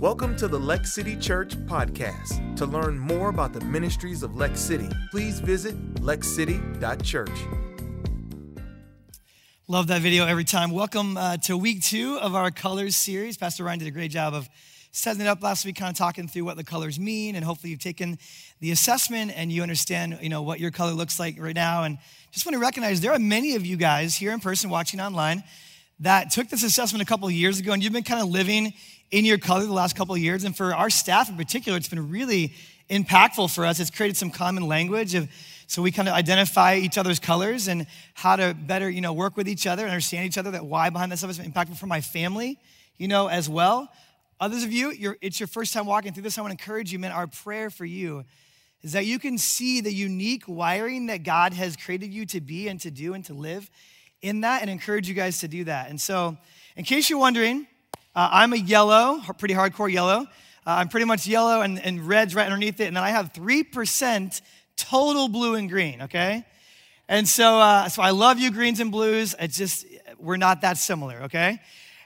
Welcome 0.00 0.34
to 0.36 0.48
the 0.48 0.58
Lex 0.58 0.94
City 0.94 1.14
Church 1.14 1.54
podcast. 1.66 2.56
To 2.56 2.64
learn 2.64 2.98
more 2.98 3.28
about 3.28 3.52
the 3.52 3.60
ministries 3.60 4.22
of 4.22 4.34
Lex 4.34 4.58
City, 4.58 4.88
please 5.10 5.40
visit 5.40 5.74
lexcity.church. 5.96 7.28
Love 9.68 9.88
that 9.88 10.00
video 10.00 10.24
every 10.24 10.44
time. 10.44 10.70
Welcome 10.70 11.18
uh, 11.18 11.36
to 11.36 11.54
week 11.54 11.82
two 11.82 12.18
of 12.18 12.34
our 12.34 12.50
colors 12.50 12.96
series. 12.96 13.36
Pastor 13.36 13.64
Ryan 13.64 13.80
did 13.80 13.88
a 13.88 13.90
great 13.90 14.10
job 14.10 14.32
of 14.32 14.48
setting 14.90 15.20
it 15.20 15.26
up 15.26 15.42
last 15.42 15.66
week, 15.66 15.76
kind 15.76 15.90
of 15.90 15.98
talking 15.98 16.26
through 16.26 16.46
what 16.46 16.56
the 16.56 16.64
colors 16.64 16.98
mean, 16.98 17.36
and 17.36 17.44
hopefully 17.44 17.70
you've 17.70 17.78
taken 17.78 18.18
the 18.60 18.70
assessment 18.70 19.32
and 19.36 19.52
you 19.52 19.60
understand, 19.60 20.18
you 20.22 20.30
know, 20.30 20.40
what 20.40 20.60
your 20.60 20.70
color 20.70 20.92
looks 20.92 21.20
like 21.20 21.38
right 21.38 21.54
now. 21.54 21.82
And 21.82 21.98
just 22.30 22.46
want 22.46 22.54
to 22.54 22.58
recognize 22.58 23.02
there 23.02 23.12
are 23.12 23.18
many 23.18 23.54
of 23.54 23.66
you 23.66 23.76
guys 23.76 24.16
here 24.16 24.32
in 24.32 24.40
person 24.40 24.70
watching 24.70 24.98
online 24.98 25.44
that 26.00 26.30
took 26.30 26.48
this 26.48 26.62
assessment 26.62 27.02
a 27.02 27.06
couple 27.06 27.28
of 27.28 27.32
years 27.32 27.58
ago, 27.60 27.72
and 27.72 27.82
you've 27.82 27.92
been 27.92 28.02
kind 28.02 28.20
of 28.20 28.28
living 28.28 28.72
in 29.10 29.24
your 29.24 29.38
color 29.38 29.64
the 29.64 29.72
last 29.72 29.96
couple 29.96 30.14
of 30.14 30.20
years. 30.20 30.44
And 30.44 30.56
for 30.56 30.74
our 30.74 30.90
staff 30.90 31.28
in 31.28 31.36
particular, 31.36 31.76
it's 31.76 31.88
been 31.88 32.10
really 32.10 32.54
impactful 32.88 33.54
for 33.54 33.66
us. 33.66 33.80
It's 33.80 33.90
created 33.90 34.16
some 34.16 34.30
common 34.30 34.66
language 34.66 35.14
of 35.14 35.28
so 35.66 35.82
we 35.82 35.92
kind 35.92 36.08
of 36.08 36.14
identify 36.14 36.74
each 36.74 36.98
other's 36.98 37.20
colors 37.20 37.68
and 37.68 37.86
how 38.14 38.34
to 38.34 38.54
better, 38.54 38.90
you 38.90 39.00
know, 39.00 39.12
work 39.12 39.36
with 39.36 39.48
each 39.48 39.68
other 39.68 39.84
and 39.84 39.92
understand 39.92 40.26
each 40.26 40.36
other. 40.36 40.50
That 40.50 40.66
why 40.66 40.90
behind 40.90 41.12
that 41.12 41.18
stuff 41.18 41.30
is 41.30 41.38
impactful 41.38 41.78
for 41.78 41.86
my 41.86 42.00
family, 42.00 42.58
you 42.96 43.06
know, 43.06 43.28
as 43.28 43.48
well. 43.48 43.88
Others 44.40 44.64
of 44.64 44.72
you, 44.72 45.16
it's 45.20 45.38
your 45.38 45.46
first 45.46 45.72
time 45.72 45.86
walking 45.86 46.12
through 46.12 46.24
this. 46.24 46.38
I 46.38 46.40
want 46.40 46.58
to 46.58 46.60
encourage 46.60 46.92
you, 46.92 46.98
man. 46.98 47.12
Our 47.12 47.28
prayer 47.28 47.70
for 47.70 47.84
you 47.84 48.24
is 48.82 48.94
that 48.94 49.06
you 49.06 49.20
can 49.20 49.38
see 49.38 49.80
the 49.80 49.92
unique 49.92 50.42
wiring 50.48 51.06
that 51.06 51.22
God 51.22 51.52
has 51.52 51.76
created 51.76 52.12
you 52.12 52.26
to 52.26 52.40
be 52.40 52.66
and 52.66 52.80
to 52.80 52.90
do 52.90 53.14
and 53.14 53.24
to 53.26 53.34
live 53.34 53.70
in 54.22 54.42
that, 54.42 54.62
and 54.62 54.70
encourage 54.70 55.08
you 55.08 55.14
guys 55.14 55.38
to 55.40 55.48
do 55.48 55.64
that. 55.64 55.90
And 55.90 56.00
so, 56.00 56.36
in 56.76 56.84
case 56.84 57.10
you're 57.10 57.18
wondering, 57.18 57.66
uh, 58.14 58.28
I'm 58.32 58.52
a 58.52 58.56
yellow, 58.56 59.20
pretty 59.38 59.54
hardcore 59.54 59.90
yellow. 59.90 60.26
Uh, 60.66 60.76
I'm 60.78 60.88
pretty 60.88 61.06
much 61.06 61.26
yellow 61.26 61.62
and, 61.62 61.78
and 61.78 62.06
red's 62.06 62.34
right 62.34 62.44
underneath 62.44 62.80
it. 62.80 62.86
And 62.86 62.96
then 62.96 63.02
I 63.02 63.10
have 63.10 63.32
3% 63.32 64.40
total 64.76 65.28
blue 65.28 65.54
and 65.54 65.68
green, 65.68 66.02
okay? 66.02 66.44
And 67.08 67.26
so, 67.26 67.58
uh, 67.58 67.88
so 67.88 68.02
I 68.02 68.10
love 68.10 68.38
you, 68.38 68.50
greens 68.50 68.78
and 68.78 68.92
blues. 68.92 69.34
It's 69.38 69.56
just, 69.56 69.86
we're 70.18 70.36
not 70.36 70.60
that 70.60 70.76
similar, 70.76 71.22
okay? 71.22 71.60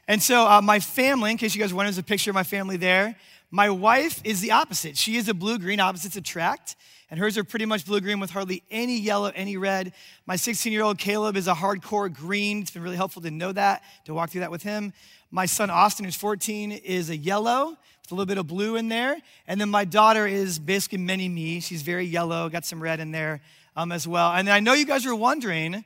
And 0.06 0.22
so, 0.22 0.46
uh, 0.46 0.60
my 0.62 0.80
family, 0.80 1.30
in 1.30 1.36
case 1.36 1.54
you 1.54 1.60
guys 1.60 1.74
wonder, 1.74 1.88
there's 1.88 1.98
a 1.98 2.02
picture 2.02 2.30
of 2.30 2.34
my 2.34 2.42
family 2.42 2.76
there. 2.76 3.16
My 3.50 3.70
wife 3.70 4.20
is 4.24 4.40
the 4.40 4.52
opposite. 4.52 4.96
She 4.96 5.16
is 5.16 5.28
a 5.28 5.34
blue 5.34 5.58
green, 5.58 5.80
opposites 5.80 6.16
attract. 6.16 6.76
And 7.14 7.20
hers 7.20 7.38
are 7.38 7.44
pretty 7.44 7.64
much 7.64 7.86
blue 7.86 8.00
green 8.00 8.18
with 8.18 8.30
hardly 8.30 8.64
any 8.72 8.98
yellow, 8.98 9.30
any 9.36 9.56
red. 9.56 9.92
My 10.26 10.34
16 10.34 10.72
year 10.72 10.82
old 10.82 10.98
Caleb 10.98 11.36
is 11.36 11.46
a 11.46 11.54
hardcore 11.54 12.12
green. 12.12 12.62
It's 12.62 12.72
been 12.72 12.82
really 12.82 12.96
helpful 12.96 13.22
to 13.22 13.30
know 13.30 13.52
that, 13.52 13.84
to 14.06 14.14
walk 14.14 14.30
through 14.30 14.40
that 14.40 14.50
with 14.50 14.64
him. 14.64 14.92
My 15.30 15.46
son 15.46 15.70
Austin, 15.70 16.06
who's 16.06 16.16
14, 16.16 16.72
is 16.72 17.10
a 17.10 17.16
yellow 17.16 17.68
with 17.68 18.10
a 18.10 18.14
little 18.16 18.26
bit 18.26 18.38
of 18.38 18.48
blue 18.48 18.74
in 18.74 18.88
there. 18.88 19.16
And 19.46 19.60
then 19.60 19.70
my 19.70 19.84
daughter 19.84 20.26
is 20.26 20.58
basically 20.58 20.98
mini 20.98 21.28
me. 21.28 21.60
She's 21.60 21.82
very 21.82 22.04
yellow, 22.04 22.48
got 22.48 22.64
some 22.64 22.82
red 22.82 22.98
in 22.98 23.12
there 23.12 23.40
um, 23.76 23.92
as 23.92 24.08
well. 24.08 24.32
And 24.32 24.50
I 24.50 24.58
know 24.58 24.72
you 24.72 24.84
guys 24.84 25.06
are 25.06 25.14
wondering, 25.14 25.84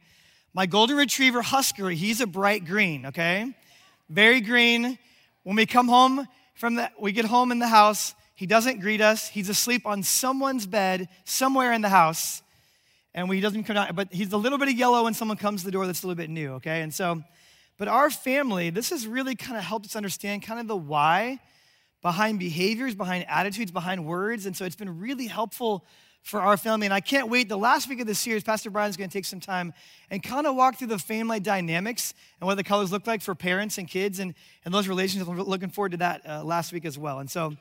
my 0.54 0.64
golden 0.64 0.96
retriever 0.96 1.42
Husker, 1.42 1.90
he's 1.90 2.22
a 2.22 2.26
bright 2.26 2.64
green, 2.64 3.04
okay? 3.04 3.54
Very 4.08 4.40
green. 4.40 4.98
When 5.42 5.56
we 5.56 5.66
come 5.66 5.88
home 5.88 6.26
from 6.54 6.76
the, 6.76 6.90
we 6.98 7.12
get 7.12 7.26
home 7.26 7.52
in 7.52 7.58
the 7.58 7.68
house, 7.68 8.14
he 8.38 8.46
doesn't 8.46 8.78
greet 8.78 9.00
us. 9.00 9.28
He's 9.28 9.48
asleep 9.48 9.84
on 9.84 10.02
someone's 10.04 10.64
bed 10.64 11.08
somewhere 11.24 11.72
in 11.72 11.82
the 11.82 11.88
house. 11.88 12.40
And 13.12 13.28
he 13.32 13.40
doesn't 13.40 13.64
come 13.64 13.74
down, 13.74 13.94
but 13.94 14.12
he's 14.12 14.32
a 14.32 14.36
little 14.36 14.58
bit 14.58 14.68
of 14.68 14.74
yellow 14.74 15.02
when 15.04 15.14
someone 15.14 15.36
comes 15.36 15.62
to 15.62 15.66
the 15.66 15.72
door 15.72 15.86
that's 15.86 16.04
a 16.04 16.06
little 16.06 16.16
bit 16.16 16.30
new, 16.30 16.52
okay? 16.52 16.82
And 16.82 16.94
so 16.94 17.22
but 17.78 17.86
our 17.86 18.10
family, 18.10 18.70
this 18.70 18.90
has 18.90 19.06
really 19.06 19.36
kind 19.36 19.56
of 19.56 19.62
helped 19.62 19.86
us 19.86 19.94
understand 19.94 20.42
kind 20.42 20.58
of 20.60 20.66
the 20.66 20.76
why 20.76 21.38
behind 22.02 22.40
behaviors, 22.40 22.94
behind 22.94 23.24
attitudes, 23.28 23.70
behind 23.70 24.04
words. 24.04 24.46
And 24.46 24.56
so 24.56 24.64
it's 24.64 24.76
been 24.76 25.00
really 25.00 25.28
helpful 25.28 25.84
for 26.22 26.40
our 26.40 26.56
family. 26.56 26.88
And 26.88 26.94
I 26.94 27.00
can't 27.00 27.28
wait. 27.28 27.48
The 27.48 27.56
last 27.56 27.88
week 27.88 28.00
of 28.00 28.08
the 28.08 28.16
series, 28.16 28.42
Pastor 28.42 28.70
Brian's 28.70 28.96
going 28.96 29.08
to 29.08 29.12
take 29.12 29.24
some 29.24 29.38
time 29.38 29.72
and 30.10 30.20
kind 30.22 30.46
of 30.46 30.56
walk 30.56 30.76
through 30.76 30.88
the 30.88 30.98
family 30.98 31.38
dynamics 31.38 32.14
and 32.40 32.46
what 32.48 32.56
the 32.56 32.64
colors 32.64 32.90
look 32.90 33.06
like 33.06 33.22
for 33.22 33.36
parents 33.36 33.78
and 33.78 33.86
kids 33.86 34.18
and, 34.18 34.34
and 34.64 34.74
those 34.74 34.88
relationships. 34.88 35.30
I'm 35.30 35.40
looking 35.40 35.70
forward 35.70 35.92
to 35.92 35.98
that 35.98 36.28
uh, 36.28 36.42
last 36.42 36.72
week 36.72 36.84
as 36.84 36.98
well. 36.98 37.20
And 37.20 37.30
so 37.30 37.56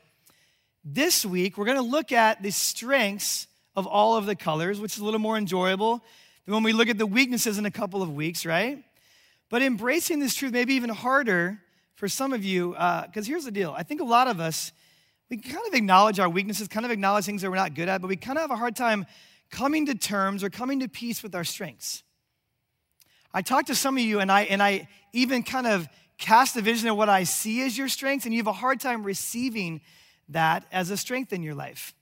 this 0.84 1.24
week, 1.24 1.58
we're 1.58 1.64
going 1.64 1.76
to 1.76 1.82
look 1.82 2.12
at 2.12 2.42
the 2.42 2.50
strengths 2.50 3.46
of 3.76 3.86
all 3.86 4.16
of 4.16 4.26
the 4.26 4.34
colors, 4.34 4.80
which 4.80 4.94
is 4.94 4.98
a 5.00 5.04
little 5.04 5.20
more 5.20 5.36
enjoyable 5.36 6.02
than 6.44 6.54
when 6.54 6.62
we 6.62 6.72
look 6.72 6.88
at 6.88 6.98
the 6.98 7.06
weaknesses 7.06 7.58
in 7.58 7.66
a 7.66 7.70
couple 7.70 8.02
of 8.02 8.14
weeks, 8.14 8.46
right? 8.46 8.82
But 9.50 9.62
embracing 9.62 10.18
this 10.18 10.34
truth 10.34 10.52
may 10.52 10.64
be 10.64 10.74
even 10.74 10.90
harder 10.90 11.60
for 11.94 12.08
some 12.08 12.32
of 12.32 12.44
you, 12.44 12.70
because 12.70 13.26
uh, 13.26 13.28
here's 13.28 13.44
the 13.44 13.50
deal. 13.50 13.74
I 13.76 13.82
think 13.82 14.00
a 14.00 14.04
lot 14.04 14.28
of 14.28 14.40
us, 14.40 14.72
we 15.30 15.36
kind 15.36 15.66
of 15.66 15.74
acknowledge 15.74 16.20
our 16.20 16.28
weaknesses, 16.28 16.68
kind 16.68 16.86
of 16.86 16.92
acknowledge 16.92 17.24
things 17.24 17.42
that 17.42 17.50
we're 17.50 17.56
not 17.56 17.74
good 17.74 17.88
at, 17.88 18.00
but 18.00 18.08
we 18.08 18.16
kind 18.16 18.38
of 18.38 18.42
have 18.42 18.50
a 18.50 18.56
hard 18.56 18.76
time 18.76 19.04
coming 19.50 19.86
to 19.86 19.94
terms 19.94 20.44
or 20.44 20.50
coming 20.50 20.80
to 20.80 20.88
peace 20.88 21.22
with 21.22 21.34
our 21.34 21.44
strengths. 21.44 22.02
I 23.32 23.42
talked 23.42 23.66
to 23.66 23.74
some 23.74 23.96
of 23.96 24.02
you, 24.02 24.20
and 24.20 24.30
I, 24.30 24.42
and 24.42 24.62
I 24.62 24.88
even 25.12 25.42
kind 25.42 25.66
of 25.66 25.88
cast 26.18 26.56
a 26.56 26.62
vision 26.62 26.88
of 26.88 26.96
what 26.96 27.08
I 27.08 27.24
see 27.24 27.62
as 27.62 27.76
your 27.76 27.88
strengths, 27.88 28.26
and 28.26 28.34
you 28.34 28.40
have 28.40 28.46
a 28.46 28.52
hard 28.52 28.80
time 28.80 29.02
receiving 29.04 29.80
that 30.28 30.64
as 30.72 30.90
a 30.90 30.96
strength 30.96 31.32
in 31.32 31.42
your 31.42 31.54
life 31.54 31.94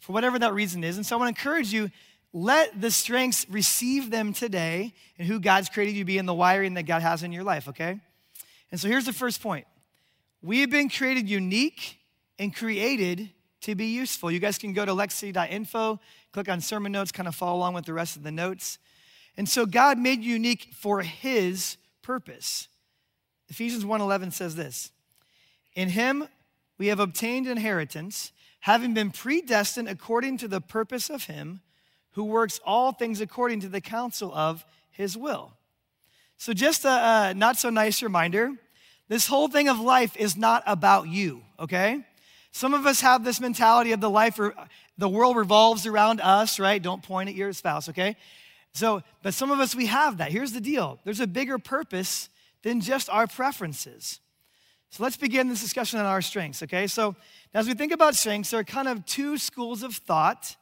for 0.00 0.12
whatever 0.12 0.38
that 0.38 0.54
reason 0.54 0.84
is. 0.84 0.96
And 0.96 1.04
so 1.04 1.16
I 1.16 1.18
want 1.18 1.34
to 1.34 1.40
encourage 1.40 1.72
you 1.72 1.90
let 2.32 2.80
the 2.80 2.90
strengths 2.90 3.46
receive 3.48 4.10
them 4.10 4.32
today 4.32 4.92
and 5.18 5.26
who 5.26 5.40
God's 5.40 5.68
created 5.68 5.94
you 5.94 6.02
to 6.02 6.06
be 6.06 6.18
and 6.18 6.28
the 6.28 6.34
wiring 6.34 6.74
that 6.74 6.84
God 6.84 7.02
has 7.02 7.22
in 7.22 7.32
your 7.32 7.42
life, 7.42 7.68
okay? 7.68 7.98
And 8.70 8.80
so 8.80 8.88
here's 8.88 9.06
the 9.06 9.12
first 9.12 9.42
point 9.42 9.66
we 10.42 10.60
have 10.60 10.70
been 10.70 10.88
created 10.88 11.28
unique 11.28 11.98
and 12.38 12.54
created 12.54 13.30
to 13.62 13.74
be 13.74 13.86
useful. 13.86 14.30
You 14.30 14.38
guys 14.38 14.58
can 14.58 14.72
go 14.72 14.84
to 14.84 14.92
lexcity.info, 14.92 15.98
click 16.32 16.48
on 16.48 16.60
sermon 16.60 16.92
notes, 16.92 17.10
kind 17.10 17.26
of 17.26 17.34
follow 17.34 17.56
along 17.56 17.74
with 17.74 17.86
the 17.86 17.92
rest 17.92 18.16
of 18.16 18.22
the 18.22 18.30
notes. 18.30 18.78
And 19.36 19.48
so 19.48 19.66
God 19.66 19.98
made 19.98 20.22
you 20.22 20.34
unique 20.34 20.68
for 20.74 21.02
his 21.02 21.76
purpose. 22.02 22.68
Ephesians 23.48 23.84
1:11 23.84 24.32
says 24.32 24.54
this. 24.54 24.90
In 25.74 25.88
him 25.88 26.28
we 26.78 26.86
have 26.86 27.00
obtained 27.00 27.46
inheritance, 27.46 28.32
having 28.60 28.94
been 28.94 29.10
predestined 29.10 29.88
according 29.88 30.38
to 30.38 30.48
the 30.48 30.60
purpose 30.60 31.10
of 31.10 31.24
him 31.24 31.60
who 32.12 32.24
works 32.24 32.60
all 32.64 32.92
things 32.92 33.20
according 33.20 33.60
to 33.60 33.68
the 33.68 33.80
counsel 33.80 34.32
of 34.34 34.64
his 34.90 35.16
will. 35.16 35.52
So, 36.36 36.52
just 36.52 36.84
a, 36.84 37.30
a 37.30 37.34
not 37.34 37.58
so 37.58 37.68
nice 37.70 38.02
reminder 38.02 38.52
this 39.08 39.26
whole 39.26 39.48
thing 39.48 39.68
of 39.68 39.80
life 39.80 40.16
is 40.16 40.36
not 40.36 40.62
about 40.66 41.08
you, 41.08 41.42
okay? 41.58 42.04
Some 42.52 42.74
of 42.74 42.86
us 42.86 43.00
have 43.00 43.24
this 43.24 43.40
mentality 43.40 43.92
of 43.92 44.00
the 44.00 44.10
life, 44.10 44.38
the 44.98 45.08
world 45.08 45.36
revolves 45.36 45.86
around 45.86 46.20
us, 46.20 46.58
right? 46.58 46.82
Don't 46.82 47.02
point 47.02 47.28
at 47.28 47.34
your 47.34 47.52
spouse, 47.52 47.88
okay? 47.88 48.16
So, 48.72 49.02
but 49.22 49.34
some 49.34 49.50
of 49.50 49.60
us, 49.60 49.74
we 49.74 49.86
have 49.86 50.18
that. 50.18 50.30
Here's 50.30 50.52
the 50.52 50.60
deal 50.60 50.98
there's 51.04 51.20
a 51.20 51.26
bigger 51.26 51.58
purpose 51.58 52.28
than 52.62 52.80
just 52.80 53.08
our 53.08 53.26
preferences. 53.26 54.20
So 54.90 55.02
let's 55.02 55.16
begin 55.16 55.48
this 55.48 55.60
discussion 55.60 56.00
on 56.00 56.06
our 56.06 56.22
strengths, 56.22 56.62
okay? 56.62 56.86
So 56.86 57.14
as 57.54 57.66
we 57.66 57.74
think 57.74 57.92
about 57.92 58.14
strengths, 58.14 58.50
there 58.50 58.60
are 58.60 58.64
kind 58.64 58.88
of 58.88 59.04
two 59.04 59.38
schools 59.38 59.82
of 59.82 59.94
thought 59.94 60.56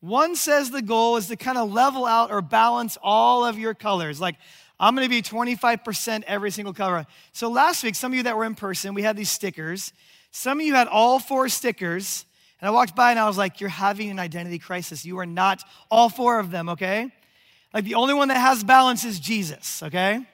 one 0.00 0.34
says 0.34 0.70
the 0.70 0.82
goal 0.82 1.16
is 1.16 1.28
to 1.28 1.36
kind 1.36 1.58
of 1.58 1.70
level 1.72 2.06
out 2.06 2.30
or 2.30 2.40
balance 2.40 2.96
all 3.02 3.44
of 3.44 3.58
your 3.58 3.74
colors. 3.74 4.20
Like, 4.20 4.36
I'm 4.78 4.94
gonna 4.94 5.10
be 5.10 5.20
25% 5.20 6.24
every 6.26 6.50
single 6.50 6.72
color. 6.72 7.06
So 7.32 7.50
last 7.50 7.84
week, 7.84 7.94
some 7.94 8.12
of 8.12 8.16
you 8.16 8.22
that 8.22 8.36
were 8.36 8.46
in 8.46 8.54
person, 8.54 8.94
we 8.94 9.02
had 9.02 9.16
these 9.16 9.30
stickers. 9.30 9.92
Some 10.30 10.58
of 10.58 10.66
you 10.66 10.74
had 10.74 10.88
all 10.88 11.18
four 11.18 11.50
stickers. 11.50 12.24
And 12.60 12.68
I 12.68 12.70
walked 12.70 12.96
by 12.96 13.10
and 13.10 13.20
I 13.20 13.26
was 13.26 13.36
like, 13.36 13.60
You're 13.60 13.68
having 13.68 14.10
an 14.10 14.18
identity 14.18 14.58
crisis. 14.58 15.04
You 15.04 15.18
are 15.18 15.26
not 15.26 15.62
all 15.90 16.08
four 16.08 16.38
of 16.38 16.50
them, 16.50 16.70
okay? 16.70 17.12
Like, 17.74 17.84
the 17.84 17.94
only 17.94 18.14
one 18.14 18.28
that 18.28 18.38
has 18.38 18.64
balance 18.64 19.04
is 19.04 19.20
Jesus, 19.20 19.82
okay? 19.82 20.26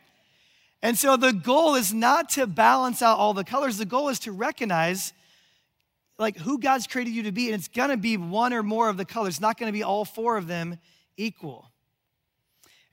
And 0.83 0.97
so 0.99 1.17
the 1.17 1.33
goal 1.33 1.75
is 1.75 1.93
not 1.93 2.29
to 2.31 2.47
balance 2.47 3.03
out 3.03 3.19
all 3.19 3.35
the 3.35 3.45
colors, 3.45 3.79
the 3.79 3.85
goal 3.85 4.09
is 4.09 4.19
to 4.21 4.33
recognize 4.33 5.13
like 6.19 6.39
who 6.39 6.59
God's 6.59 6.87
created 6.87 7.15
you 7.15 7.25
to 7.25 7.33
be, 7.33 7.47
and 7.47 7.55
it's 7.55 7.69
gonna 7.69 7.97
be 7.97 8.17
one 8.17 8.53
or 8.53 8.63
more 8.63 8.89
of 8.89 8.97
the 8.97 9.05
colors. 9.05 9.35
It's 9.35 9.41
not 9.41 9.59
gonna 9.59 9.73
be 9.73 9.83
all 9.83 10.05
four 10.05 10.37
of 10.37 10.47
them 10.47 10.79
equal. 11.17 11.71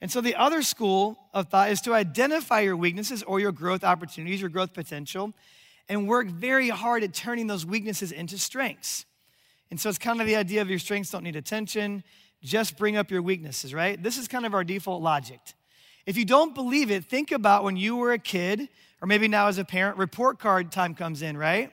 And 0.01 0.11
so 0.11 0.19
the 0.19 0.35
other 0.35 0.61
school 0.61 1.17
of 1.33 1.47
thought 1.47 1.71
is 1.71 1.79
to 1.81 1.93
identify 1.93 2.59
your 2.59 2.75
weaknesses 2.75 3.23
or 3.23 3.39
your 3.39 3.53
growth 3.53 3.85
opportunities, 3.85 4.41
your 4.41 4.49
growth 4.49 4.73
potential, 4.73 5.33
and 5.87 6.07
work 6.07 6.27
very 6.27 6.69
hard 6.69 7.03
at 7.03 7.13
turning 7.13 7.47
those 7.47 7.65
weaknesses 7.65 8.11
into 8.11 8.37
strengths. 8.37 9.05
And 9.71 9.79
so 9.79 9.87
it's 9.87 9.97
kind 9.97 10.19
of 10.19 10.27
the 10.27 10.35
idea 10.35 10.61
of 10.61 10.69
your 10.69 10.79
strengths 10.79 11.09
don't 11.11 11.23
need 11.23 11.37
attention, 11.37 12.03
just 12.41 12.77
bring 12.77 12.97
up 12.97 13.11
your 13.11 13.21
weaknesses, 13.21 13.73
right? 13.73 14.01
This 14.01 14.17
is 14.17 14.27
kind 14.27 14.45
of 14.45 14.53
our 14.53 14.65
default 14.65 15.01
logic. 15.01 15.39
If 16.05 16.17
you 16.17 16.25
don't 16.25 16.53
believe 16.53 16.91
it, 16.91 17.05
think 17.05 17.31
about 17.31 17.63
when 17.63 17.77
you 17.77 17.95
were 17.95 18.11
a 18.11 18.19
kid, 18.19 18.67
or 19.01 19.07
maybe 19.07 19.27
now 19.27 19.47
as 19.47 19.57
a 19.57 19.65
parent, 19.65 19.97
report 19.97 20.39
card 20.39 20.71
time 20.71 20.95
comes 20.95 21.21
in, 21.21 21.37
right? 21.37 21.71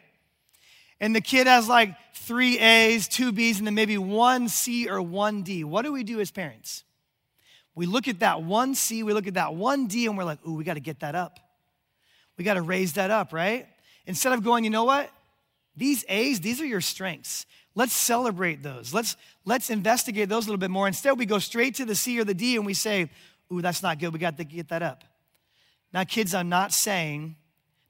and 1.00 1.17
the 1.17 1.21
kid 1.21 1.47
has 1.47 1.69
like 1.69 1.97
three 2.15 2.59
A's, 2.59 3.09
two 3.09 3.32
B's, 3.32 3.59
and 3.59 3.67
then 3.67 3.75
maybe 3.75 3.97
one 3.99 4.49
C 4.49 4.88
or 4.88 5.00
one 5.00 5.43
D, 5.43 5.65
what 5.65 5.82
do 5.82 5.93
we 5.93 6.05
do 6.05 6.21
as 6.21 6.31
parents? 6.31 6.85
We 7.75 7.87
look 7.87 8.06
at 8.06 8.21
that 8.21 8.43
one 8.43 8.75
C, 8.75 9.03
we 9.03 9.15
look 9.15 9.27
at 9.27 9.35
that 9.35 9.55
one 9.55 9.87
D, 9.87 10.06
and 10.06 10.17
we're 10.17 10.25
like, 10.25 10.44
ooh, 10.47 10.55
we 10.55 10.65
got 10.65 10.75
to 10.75 10.81
get 10.81 11.00
that 11.00 11.15
up. 11.15 11.41
We 12.37 12.44
got 12.44 12.55
to 12.55 12.62
raise 12.62 12.94
that 12.94 13.11
up, 13.11 13.32
right? 13.32 13.67
Instead 14.06 14.32
of 14.32 14.44
going, 14.44 14.65
you 14.65 14.71
know 14.71 14.85
what? 14.85 15.11
These 15.77 16.05
A's, 16.09 16.41
these 16.41 16.61
are 16.61 16.67
your 16.67 16.81
strengths. 16.81 17.47
Let's 17.75 17.93
celebrate 17.93 18.62
those. 18.62 18.93
Let's, 18.93 19.17
let's 19.44 19.71
investigate 19.71 20.29
those 20.29 20.44
a 20.44 20.49
little 20.49 20.59
bit 20.59 20.71
more. 20.71 20.87
Instead, 20.87 21.19
we 21.19 21.27
go 21.27 21.38
straight 21.38 21.77
to 21.77 21.85
the 21.85 21.94
C 21.94 22.19
or 22.19 22.25
the 22.25 22.35
D 22.35 22.56
and 22.56 22.67
we 22.67 22.75
say, 22.75 23.11
Ooh, 23.52 23.61
that's 23.61 23.82
not 23.82 23.99
good. 23.99 24.12
We 24.12 24.19
got 24.19 24.37
to 24.37 24.44
get 24.44 24.69
that 24.69 24.82
up. 24.82 25.05
Now, 25.93 26.05
kids, 26.05 26.35
I'm 26.35 26.49
not 26.49 26.73
saying 26.73 27.37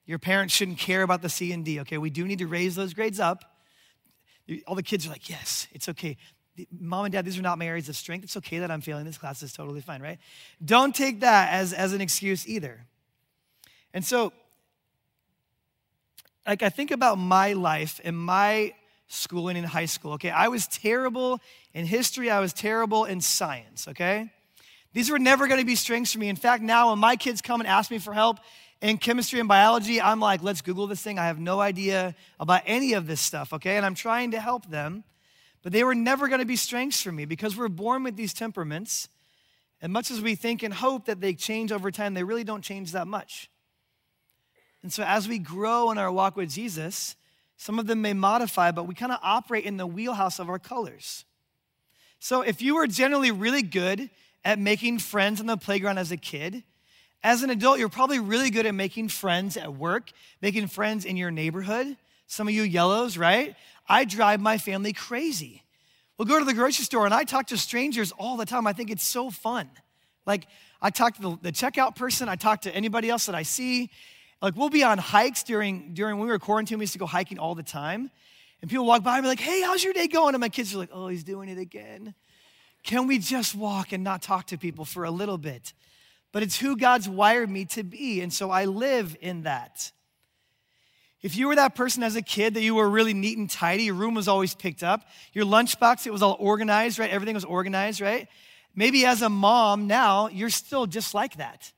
your 0.05 0.19
parents 0.19 0.53
shouldn't 0.53 0.79
care 0.79 1.03
about 1.03 1.21
the 1.21 1.29
C 1.29 1.51
and 1.51 1.63
D, 1.63 1.79
okay? 1.81 1.97
We 1.97 2.09
do 2.09 2.25
need 2.25 2.39
to 2.39 2.47
raise 2.47 2.75
those 2.75 2.93
grades 2.93 3.19
up. 3.19 3.45
All 4.67 4.75
the 4.75 4.83
kids 4.83 5.05
are 5.05 5.09
like, 5.09 5.29
Yes, 5.29 5.67
it's 5.71 5.87
okay. 5.89 6.17
Mom 6.77 7.05
and 7.05 7.13
dad, 7.13 7.23
these 7.23 7.39
are 7.39 7.43
not 7.43 7.57
my 7.57 7.65
areas 7.65 7.87
of 7.89 7.95
strength. 7.95 8.23
It's 8.23 8.37
okay 8.37 8.59
that 8.59 8.69
I'm 8.69 8.81
failing 8.81 9.05
this 9.05 9.17
class. 9.17 9.41
It's 9.41 9.53
totally 9.53 9.81
fine, 9.81 10.01
right? 10.01 10.19
Don't 10.63 10.93
take 10.93 11.21
that 11.21 11.53
as, 11.53 11.73
as 11.73 11.93
an 11.93 12.01
excuse 12.01 12.47
either. 12.47 12.85
And 13.93 14.03
so, 14.03 14.33
like, 16.45 16.61
I 16.63 16.69
think 16.69 16.91
about 16.91 17.17
my 17.17 17.53
life 17.53 18.01
and 18.03 18.17
my 18.17 18.73
schooling 19.07 19.57
in 19.57 19.63
high 19.63 19.85
school, 19.85 20.13
okay? 20.13 20.29
I 20.29 20.47
was 20.47 20.67
terrible 20.67 21.39
in 21.73 21.85
history, 21.85 22.29
I 22.29 22.39
was 22.39 22.53
terrible 22.53 23.05
in 23.05 23.21
science, 23.21 23.87
okay? 23.87 24.31
These 24.93 25.09
were 25.09 25.19
never 25.19 25.47
gonna 25.47 25.65
be 25.65 25.75
strengths 25.75 26.13
for 26.13 26.19
me. 26.19 26.29
In 26.29 26.35
fact, 26.35 26.63
now 26.63 26.89
when 26.89 26.99
my 26.99 27.15
kids 27.15 27.41
come 27.41 27.61
and 27.61 27.67
ask 27.67 27.89
me 27.89 27.97
for 27.97 28.13
help 28.13 28.39
in 28.81 28.97
chemistry 28.97 29.39
and 29.39 29.47
biology, 29.47 30.01
I'm 30.01 30.19
like, 30.19 30.43
let's 30.43 30.61
Google 30.61 30.87
this 30.87 31.01
thing. 31.01 31.17
I 31.17 31.27
have 31.27 31.39
no 31.39 31.59
idea 31.59 32.15
about 32.39 32.63
any 32.65 32.93
of 32.93 33.07
this 33.07 33.21
stuff, 33.21 33.53
okay? 33.53 33.77
And 33.77 33.85
I'm 33.85 33.95
trying 33.95 34.31
to 34.31 34.39
help 34.39 34.65
them. 34.69 35.03
But 35.63 35.71
they 35.71 35.83
were 35.83 35.95
never 35.95 36.27
gonna 36.27 36.45
be 36.45 36.55
strengths 36.55 37.01
for 37.01 37.11
me 37.11 37.25
because 37.25 37.55
we're 37.55 37.69
born 37.69 38.03
with 38.03 38.15
these 38.15 38.33
temperaments. 38.33 39.07
And 39.81 39.93
much 39.93 40.11
as 40.11 40.21
we 40.21 40.35
think 40.35 40.63
and 40.63 40.73
hope 40.73 41.05
that 41.05 41.21
they 41.21 41.33
change 41.33 41.71
over 41.71 41.91
time, 41.91 42.13
they 42.13 42.23
really 42.23 42.43
don't 42.43 42.63
change 42.63 42.91
that 42.91 43.07
much. 43.07 43.49
And 44.83 44.91
so 44.91 45.03
as 45.03 45.27
we 45.27 45.39
grow 45.39 45.91
in 45.91 45.97
our 45.97 46.11
walk 46.11 46.35
with 46.35 46.51
Jesus, 46.51 47.15
some 47.57 47.77
of 47.77 47.85
them 47.85 48.01
may 48.01 48.13
modify, 48.13 48.71
but 48.71 48.87
we 48.87 48.95
kind 48.95 49.11
of 49.11 49.19
operate 49.21 49.65
in 49.65 49.77
the 49.77 49.85
wheelhouse 49.85 50.39
of 50.39 50.49
our 50.49 50.59
colors. 50.59 51.25
So 52.19 52.41
if 52.41 52.61
you 52.61 52.75
were 52.75 52.87
generally 52.87 53.31
really 53.31 53.61
good 53.61 54.09
at 54.43 54.59
making 54.59 54.99
friends 54.99 55.39
on 55.39 55.45
the 55.45 55.57
playground 55.57 55.97
as 55.97 56.11
a 56.11 56.17
kid, 56.17 56.63
as 57.23 57.43
an 57.43 57.49
adult, 57.49 57.77
you're 57.77 57.89
probably 57.89 58.19
really 58.19 58.49
good 58.49 58.65
at 58.65 58.73
making 58.73 59.09
friends 59.09 59.55
at 59.55 59.75
work, 59.75 60.11
making 60.41 60.67
friends 60.67 61.05
in 61.05 61.17
your 61.17 61.29
neighborhood. 61.29 61.95
Some 62.25 62.47
of 62.47 62.53
you 62.53 62.63
yellows, 62.63 63.17
right? 63.17 63.55
I 63.87 64.05
drive 64.05 64.41
my 64.41 64.57
family 64.57 64.93
crazy. 64.93 65.63
We'll 66.17 66.27
go 66.27 66.39
to 66.39 66.45
the 66.45 66.53
grocery 66.53 66.85
store 66.85 67.05
and 67.05 67.13
I 67.13 67.23
talk 67.23 67.47
to 67.47 67.57
strangers 67.57 68.11
all 68.11 68.37
the 68.37 68.45
time. 68.45 68.65
I 68.65 68.73
think 68.73 68.89
it's 68.89 69.03
so 69.03 69.29
fun. 69.29 69.69
Like, 70.25 70.47
I 70.81 70.89
talk 70.89 71.15
to 71.15 71.21
the, 71.21 71.37
the 71.41 71.51
checkout 71.51 71.95
person, 71.95 72.27
I 72.27 72.35
talk 72.35 72.61
to 72.61 72.75
anybody 72.75 73.09
else 73.09 73.27
that 73.27 73.35
I 73.35 73.43
see, 73.43 73.91
like 74.41 74.55
we'll 74.55 74.69
be 74.69 74.83
on 74.83 74.97
hikes 74.97 75.43
during 75.43 75.93
during 75.93 76.17
when 76.17 76.27
we 76.27 76.31
were 76.31 76.39
quarantined. 76.39 76.79
We 76.79 76.83
used 76.83 76.93
to 76.93 76.99
go 76.99 77.05
hiking 77.05 77.37
all 77.37 77.53
the 77.53 77.63
time, 77.63 78.09
and 78.61 78.69
people 78.69 78.85
walk 78.85 79.03
by 79.03 79.17
and 79.17 79.23
be 79.23 79.27
like, 79.27 79.39
"Hey, 79.39 79.61
how's 79.61 79.83
your 79.83 79.93
day 79.93 80.07
going?" 80.07 80.33
And 80.33 80.41
my 80.41 80.49
kids 80.49 80.73
are 80.73 80.79
like, 80.79 80.89
"Oh, 80.91 81.07
he's 81.07 81.23
doing 81.23 81.47
it 81.47 81.59
again." 81.59 82.15
Can 82.83 83.07
we 83.07 83.19
just 83.19 83.55
walk 83.55 83.91
and 83.91 84.03
not 84.03 84.21
talk 84.21 84.47
to 84.47 84.57
people 84.57 84.85
for 84.85 85.03
a 85.03 85.11
little 85.11 85.37
bit? 85.37 85.73
But 86.31 86.43
it's 86.43 86.57
who 86.57 86.77
God's 86.77 87.09
wired 87.09 87.49
me 87.49 87.65
to 87.65 87.83
be, 87.83 88.21
and 88.21 88.31
so 88.31 88.49
I 88.49 88.65
live 88.65 89.15
in 89.21 89.43
that. 89.43 89.91
If 91.21 91.35
you 91.37 91.47
were 91.47 91.55
that 91.55 91.75
person 91.75 92.01
as 92.01 92.15
a 92.15 92.21
kid 92.21 92.55
that 92.55 92.61
you 92.61 92.75
were 92.75 92.89
really 92.89 93.13
neat 93.13 93.37
and 93.37 93.49
tidy, 93.49 93.83
your 93.83 93.93
room 93.93 94.15
was 94.15 94.27
always 94.27 94.55
picked 94.55 94.81
up, 94.81 95.03
your 95.33 95.45
lunchbox, 95.45 96.07
it 96.07 96.11
was 96.11 96.23
all 96.23 96.35
organized, 96.39 96.97
right? 96.97 97.11
Everything 97.11 97.35
was 97.35 97.45
organized, 97.45 98.01
right? 98.01 98.27
Maybe 98.75 99.05
as 99.05 99.21
a 99.21 99.29
mom 99.29 99.85
now, 99.85 100.29
you're 100.29 100.49
still 100.49 100.87
just 100.87 101.13
like 101.13 101.37
that. 101.37 101.71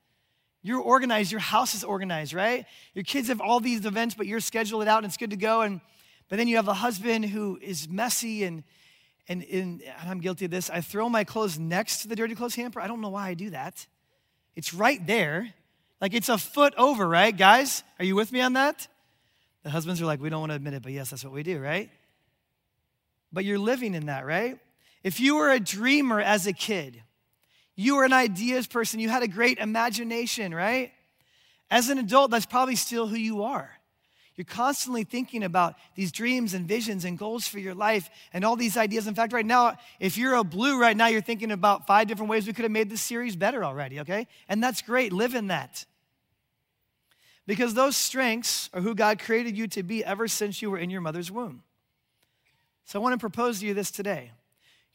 You're 0.62 0.80
organized, 0.80 1.30
your 1.30 1.42
house 1.42 1.74
is 1.74 1.84
organized, 1.84 2.32
right? 2.32 2.64
Your 2.94 3.04
kids 3.04 3.28
have 3.28 3.42
all 3.42 3.60
these 3.60 3.84
events, 3.84 4.14
but 4.14 4.26
you're 4.26 4.40
scheduled 4.40 4.80
it 4.80 4.88
out 4.88 4.98
and 4.98 5.06
it's 5.06 5.18
good 5.18 5.30
to 5.30 5.36
go. 5.36 5.60
And 5.60 5.82
but 6.28 6.36
then 6.36 6.48
you 6.48 6.56
have 6.56 6.68
a 6.68 6.74
husband 6.74 7.26
who 7.26 7.58
is 7.60 7.88
messy 7.88 8.44
and 8.44 8.64
and, 9.28 9.42
and 9.44 9.82
I'm 10.04 10.20
guilty 10.20 10.44
of 10.44 10.50
this. 10.50 10.70
I 10.70 10.80
throw 10.80 11.08
my 11.08 11.24
clothes 11.24 11.58
next 11.58 12.02
to 12.02 12.08
the 12.08 12.16
dirty 12.16 12.34
clothes 12.34 12.54
hamper. 12.54 12.80
I 12.80 12.86
don't 12.86 13.00
know 13.00 13.08
why 13.08 13.28
I 13.28 13.34
do 13.34 13.50
that. 13.50 13.86
It's 14.54 14.74
right 14.74 15.04
there. 15.06 15.52
Like 16.00 16.14
it's 16.14 16.28
a 16.28 16.38
foot 16.38 16.74
over, 16.76 17.08
right? 17.08 17.36
Guys, 17.36 17.82
are 17.98 18.04
you 18.04 18.14
with 18.14 18.32
me 18.32 18.40
on 18.40 18.54
that? 18.54 18.86
The 19.62 19.70
husbands 19.70 20.02
are 20.02 20.06
like, 20.06 20.20
we 20.20 20.28
don't 20.28 20.40
want 20.40 20.52
to 20.52 20.56
admit 20.56 20.74
it, 20.74 20.82
but 20.82 20.92
yes, 20.92 21.10
that's 21.10 21.24
what 21.24 21.32
we 21.32 21.42
do, 21.42 21.58
right? 21.58 21.90
But 23.32 23.44
you're 23.44 23.58
living 23.58 23.94
in 23.94 24.06
that, 24.06 24.26
right? 24.26 24.58
If 25.02 25.20
you 25.20 25.36
were 25.36 25.50
a 25.50 25.60
dreamer 25.60 26.20
as 26.20 26.46
a 26.46 26.52
kid, 26.52 27.02
you 27.74 27.96
were 27.96 28.04
an 28.04 28.12
ideas 28.12 28.66
person. 28.66 29.00
You 29.00 29.08
had 29.08 29.22
a 29.22 29.28
great 29.28 29.58
imagination, 29.58 30.54
right? 30.54 30.92
As 31.70 31.88
an 31.88 31.98
adult, 31.98 32.30
that's 32.30 32.46
probably 32.46 32.76
still 32.76 33.06
who 33.06 33.16
you 33.16 33.42
are. 33.44 33.70
You're 34.36 34.44
constantly 34.44 35.04
thinking 35.04 35.44
about 35.44 35.76
these 35.94 36.10
dreams 36.10 36.54
and 36.54 36.66
visions 36.66 37.04
and 37.04 37.16
goals 37.16 37.46
for 37.46 37.60
your 37.60 37.74
life 37.74 38.10
and 38.32 38.44
all 38.44 38.56
these 38.56 38.76
ideas. 38.76 39.06
In 39.06 39.14
fact, 39.14 39.32
right 39.32 39.46
now, 39.46 39.76
if 40.00 40.18
you're 40.18 40.34
a 40.34 40.42
blue 40.42 40.80
right 40.80 40.96
now, 40.96 41.06
you're 41.06 41.20
thinking 41.20 41.52
about 41.52 41.86
five 41.86 42.08
different 42.08 42.30
ways 42.30 42.46
we 42.46 42.52
could 42.52 42.64
have 42.64 42.72
made 42.72 42.90
this 42.90 43.00
series 43.00 43.36
better 43.36 43.64
already, 43.64 44.00
okay? 44.00 44.26
And 44.48 44.62
that's 44.62 44.82
great. 44.82 45.12
Live 45.12 45.34
in 45.36 45.48
that. 45.48 45.84
Because 47.46 47.74
those 47.74 47.96
strengths 47.96 48.70
are 48.72 48.80
who 48.80 48.94
God 48.94 49.20
created 49.20 49.56
you 49.56 49.68
to 49.68 49.82
be 49.82 50.04
ever 50.04 50.26
since 50.26 50.60
you 50.60 50.70
were 50.70 50.78
in 50.78 50.90
your 50.90 51.00
mother's 51.00 51.30
womb. 51.30 51.62
So 52.86 52.98
I 52.98 53.02
want 53.02 53.12
to 53.12 53.18
propose 53.18 53.60
to 53.60 53.66
you 53.66 53.74
this 53.74 53.90
today. 53.90 54.32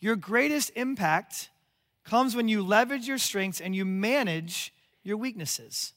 Your 0.01 0.15
greatest 0.15 0.71
impact 0.75 1.49
comes 2.03 2.35
when 2.35 2.47
you 2.47 2.61
leverage 2.61 3.07
your 3.07 3.17
strengths 3.17 3.61
and 3.61 3.75
you 3.75 3.85
manage 3.85 4.73
your 5.03 5.15
weaknesses. 5.17 5.93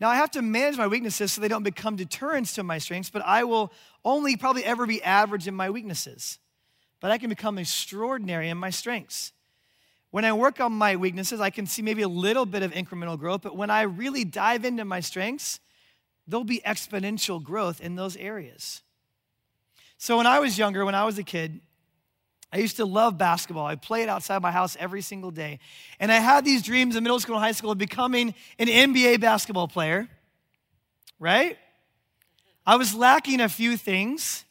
Now, 0.00 0.08
I 0.08 0.16
have 0.16 0.30
to 0.32 0.42
manage 0.42 0.76
my 0.76 0.86
weaknesses 0.86 1.32
so 1.32 1.40
they 1.40 1.48
don't 1.48 1.62
become 1.62 1.96
deterrents 1.96 2.54
to 2.54 2.62
my 2.62 2.78
strengths, 2.78 3.10
but 3.10 3.22
I 3.24 3.44
will 3.44 3.72
only 4.04 4.36
probably 4.36 4.64
ever 4.64 4.86
be 4.86 5.02
average 5.02 5.46
in 5.46 5.54
my 5.54 5.70
weaknesses. 5.70 6.38
But 7.00 7.10
I 7.10 7.18
can 7.18 7.28
become 7.28 7.58
extraordinary 7.58 8.48
in 8.48 8.58
my 8.58 8.70
strengths. 8.70 9.32
When 10.10 10.24
I 10.24 10.32
work 10.32 10.60
on 10.60 10.72
my 10.72 10.96
weaknesses, 10.96 11.40
I 11.40 11.50
can 11.50 11.66
see 11.66 11.82
maybe 11.82 12.02
a 12.02 12.08
little 12.08 12.46
bit 12.46 12.62
of 12.62 12.72
incremental 12.72 13.18
growth, 13.18 13.42
but 13.42 13.56
when 13.56 13.70
I 13.70 13.82
really 13.82 14.24
dive 14.24 14.64
into 14.64 14.84
my 14.84 15.00
strengths, 15.00 15.60
there'll 16.26 16.44
be 16.44 16.62
exponential 16.64 17.42
growth 17.42 17.80
in 17.80 17.96
those 17.96 18.16
areas. 18.16 18.82
So 19.98 20.16
when 20.16 20.26
I 20.26 20.38
was 20.38 20.58
younger, 20.58 20.84
when 20.84 20.94
I 20.94 21.04
was 21.04 21.18
a 21.18 21.22
kid, 21.22 21.60
I 22.54 22.58
used 22.58 22.76
to 22.76 22.84
love 22.84 23.18
basketball. 23.18 23.66
I 23.66 23.74
played 23.74 24.08
outside 24.08 24.40
my 24.40 24.52
house 24.52 24.76
every 24.78 25.02
single 25.02 25.32
day. 25.32 25.58
And 25.98 26.12
I 26.12 26.20
had 26.20 26.44
these 26.44 26.62
dreams 26.62 26.94
in 26.94 27.02
middle 27.02 27.18
school 27.18 27.34
and 27.34 27.44
high 27.44 27.50
school 27.50 27.72
of 27.72 27.78
becoming 27.78 28.32
an 28.60 28.68
NBA 28.68 29.20
basketball 29.20 29.66
player, 29.66 30.08
right? 31.18 31.58
I 32.64 32.76
was 32.76 32.94
lacking 32.94 33.40
a 33.40 33.48
few 33.48 33.76
things 33.76 34.44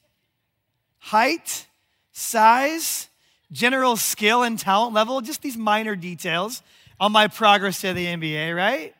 height, 1.00 1.66
size, 2.12 3.08
general 3.54 3.96
skill 3.96 4.44
and 4.44 4.60
talent 4.60 4.94
level, 4.94 5.22
just 5.22 5.42
these 5.42 5.56
minor 5.56 5.96
details 5.96 6.62
on 7.00 7.14
my 7.14 7.30
progress 7.30 7.80
to 7.82 7.94
the 7.94 8.06
NBA, 8.06 8.54
right? 8.54 8.94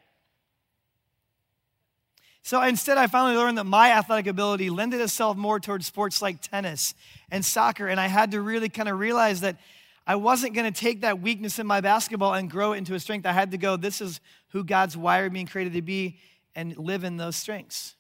So 2.46 2.62
instead, 2.62 2.98
I 2.98 3.08
finally 3.08 3.38
learned 3.38 3.58
that 3.58 3.64
my 3.64 3.92
athletic 3.92 4.28
ability 4.28 4.70
lended 4.70 5.00
itself 5.00 5.38
more 5.38 5.62
towards 5.62 5.88
sports 5.88 6.22
like 6.22 6.42
tennis 6.42 6.94
and 7.32 7.44
soccer. 7.44 7.88
And 7.88 8.00
I 8.00 8.08
had 8.08 8.32
to 8.32 8.42
really 8.42 8.68
kind 8.68 8.90
of 8.90 9.00
realize 9.00 9.42
that 9.42 9.58
I 10.06 10.18
wasn't 10.18 10.54
going 10.54 10.72
to 10.72 10.78
take 10.78 11.02
that 11.02 11.22
weakness 11.22 11.58
in 11.58 11.66
my 11.66 11.80
basketball 11.80 12.34
and 12.34 12.52
grow 12.52 12.74
it 12.74 12.80
into 12.80 12.96
a 12.96 13.00
strength. 13.00 13.26
I 13.26 13.32
had 13.32 13.52
to 13.52 13.58
go, 13.58 13.78
this 13.78 14.02
is 14.02 14.20
who 14.50 14.66
God's 14.66 14.98
wired 14.98 15.32
me 15.32 15.40
and 15.40 15.50
created 15.50 15.72
to 15.74 15.82
be, 15.82 16.20
and 16.54 16.78
live 16.78 17.06
in 17.06 17.16
those 17.16 17.38
strengths. 17.38 17.96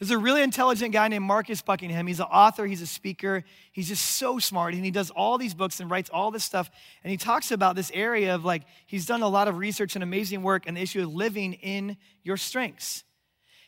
There's 0.00 0.10
a 0.10 0.18
really 0.18 0.42
intelligent 0.42 0.92
guy 0.92 1.06
named 1.06 1.24
Marcus 1.24 1.62
Buckingham. 1.62 2.08
He's 2.08 2.18
an 2.18 2.26
author, 2.26 2.66
he's 2.66 2.82
a 2.82 2.86
speaker, 2.86 3.44
he's 3.70 3.86
just 3.86 4.04
so 4.04 4.40
smart, 4.40 4.74
and 4.74 4.84
he 4.84 4.90
does 4.90 5.10
all 5.10 5.38
these 5.38 5.54
books 5.54 5.78
and 5.78 5.88
writes 5.88 6.10
all 6.12 6.32
this 6.32 6.44
stuff. 6.44 6.68
And 7.04 7.12
he 7.12 7.16
talks 7.16 7.52
about 7.52 7.76
this 7.76 7.92
area 7.94 8.34
of 8.34 8.44
like, 8.44 8.64
he's 8.84 9.06
done 9.06 9.22
a 9.22 9.28
lot 9.28 9.46
of 9.46 9.56
research 9.58 9.94
and 9.94 10.02
amazing 10.02 10.42
work, 10.42 10.64
and 10.66 10.76
the 10.76 10.82
issue 10.82 11.04
of 11.04 11.14
living 11.14 11.52
in 11.54 11.96
your 12.24 12.36
strengths. 12.36 13.04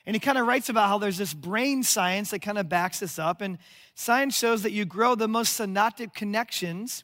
And 0.07 0.15
he 0.15 0.21
kind 0.21 0.39
of 0.39 0.47
writes 0.47 0.69
about 0.69 0.89
how 0.89 0.99
there's 0.99 1.19
this 1.19 1.35
brain 1.35 1.83
science 1.83 2.31
that 2.31 2.41
kind 2.41 2.59
of 2.59 2.69
backs 2.69 3.01
this 3.01 3.19
up. 3.19 3.41
And 3.41 3.59
science 3.97 4.39
shows 4.39 4.63
that 4.63 4.71
you 4.71 4.85
grow 4.85 5.17
the 5.17 5.27
most 5.27 5.55
synaptic 5.55 6.15
connections 6.15 7.03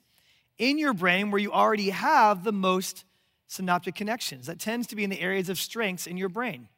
in 0.57 0.79
your 0.79 0.95
brain 0.95 1.33
where 1.33 1.41
you 1.41 1.51
already 1.51 1.91
have 1.91 2.45
the 2.45 2.53
most 2.53 3.05
synaptic 3.49 3.97
connections. 3.97 4.47
That 4.47 4.61
tends 4.61 4.87
to 4.89 4.97
be 4.97 5.03
in 5.03 5.11
the 5.11 5.21
areas 5.21 5.49
of 5.49 5.59
strengths 5.59 6.07
in 6.07 6.17
your 6.17 6.29
brain. 6.29 6.69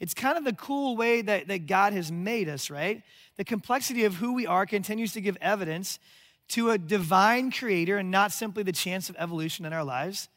It's 0.00 0.12
kind 0.12 0.36
of 0.36 0.44
the 0.44 0.52
cool 0.52 0.96
way 0.96 1.22
that, 1.22 1.46
that 1.46 1.66
God 1.66 1.92
has 1.92 2.10
made 2.10 2.48
us, 2.48 2.68
right? 2.68 3.02
The 3.36 3.44
complexity 3.44 4.04
of 4.04 4.16
who 4.16 4.34
we 4.34 4.46
are 4.46 4.66
continues 4.66 5.12
to 5.12 5.20
give 5.20 5.36
evidence 5.40 6.00
to 6.48 6.70
a 6.70 6.78
divine 6.78 7.52
creator 7.52 7.98
and 7.98 8.10
not 8.10 8.32
simply 8.32 8.64
the 8.64 8.72
chance 8.72 9.08
of 9.08 9.16
evolution 9.18 9.64
in 9.64 9.72
our 9.72 9.84
lives. 9.84 10.28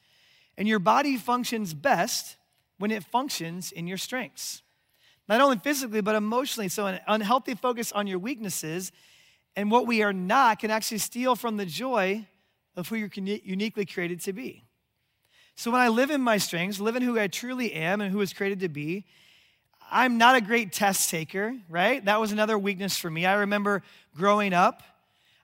And 0.57 0.67
your 0.67 0.79
body 0.79 1.17
functions 1.17 1.73
best 1.73 2.35
when 2.77 2.91
it 2.91 3.03
functions 3.03 3.71
in 3.71 3.87
your 3.87 3.97
strengths 3.97 4.61
not 5.37 5.45
only 5.45 5.57
physically, 5.57 6.01
but 6.01 6.15
emotionally. 6.15 6.67
So, 6.67 6.87
an 6.87 6.99
unhealthy 7.07 7.55
focus 7.55 7.91
on 7.91 8.05
your 8.05 8.19
weaknesses 8.19 8.91
and 9.55 9.71
what 9.71 9.87
we 9.87 10.03
are 10.03 10.13
not 10.13 10.59
can 10.59 10.71
actually 10.71 10.97
steal 10.97 11.35
from 11.35 11.57
the 11.57 11.65
joy 11.65 12.27
of 12.75 12.87
who 12.89 12.95
you're 12.95 13.09
uniquely 13.15 13.85
created 13.85 14.19
to 14.21 14.33
be. 14.33 14.63
So, 15.55 15.71
when 15.71 15.79
I 15.79 15.87
live 15.87 16.11
in 16.11 16.21
my 16.21 16.37
strengths, 16.37 16.79
live 16.79 16.95
in 16.95 17.03
who 17.03 17.19
I 17.19 17.27
truly 17.27 17.71
am 17.73 18.01
and 18.01 18.11
who 18.11 18.19
is 18.21 18.33
created 18.33 18.59
to 18.61 18.69
be, 18.69 19.05
I'm 19.89 20.17
not 20.17 20.35
a 20.35 20.41
great 20.41 20.73
test 20.73 21.09
taker, 21.09 21.55
right? 21.69 22.03
That 22.03 22.19
was 22.19 22.31
another 22.31 22.57
weakness 22.57 22.97
for 22.97 23.09
me. 23.09 23.25
I 23.25 23.33
remember 23.35 23.83
growing 24.15 24.53
up, 24.53 24.83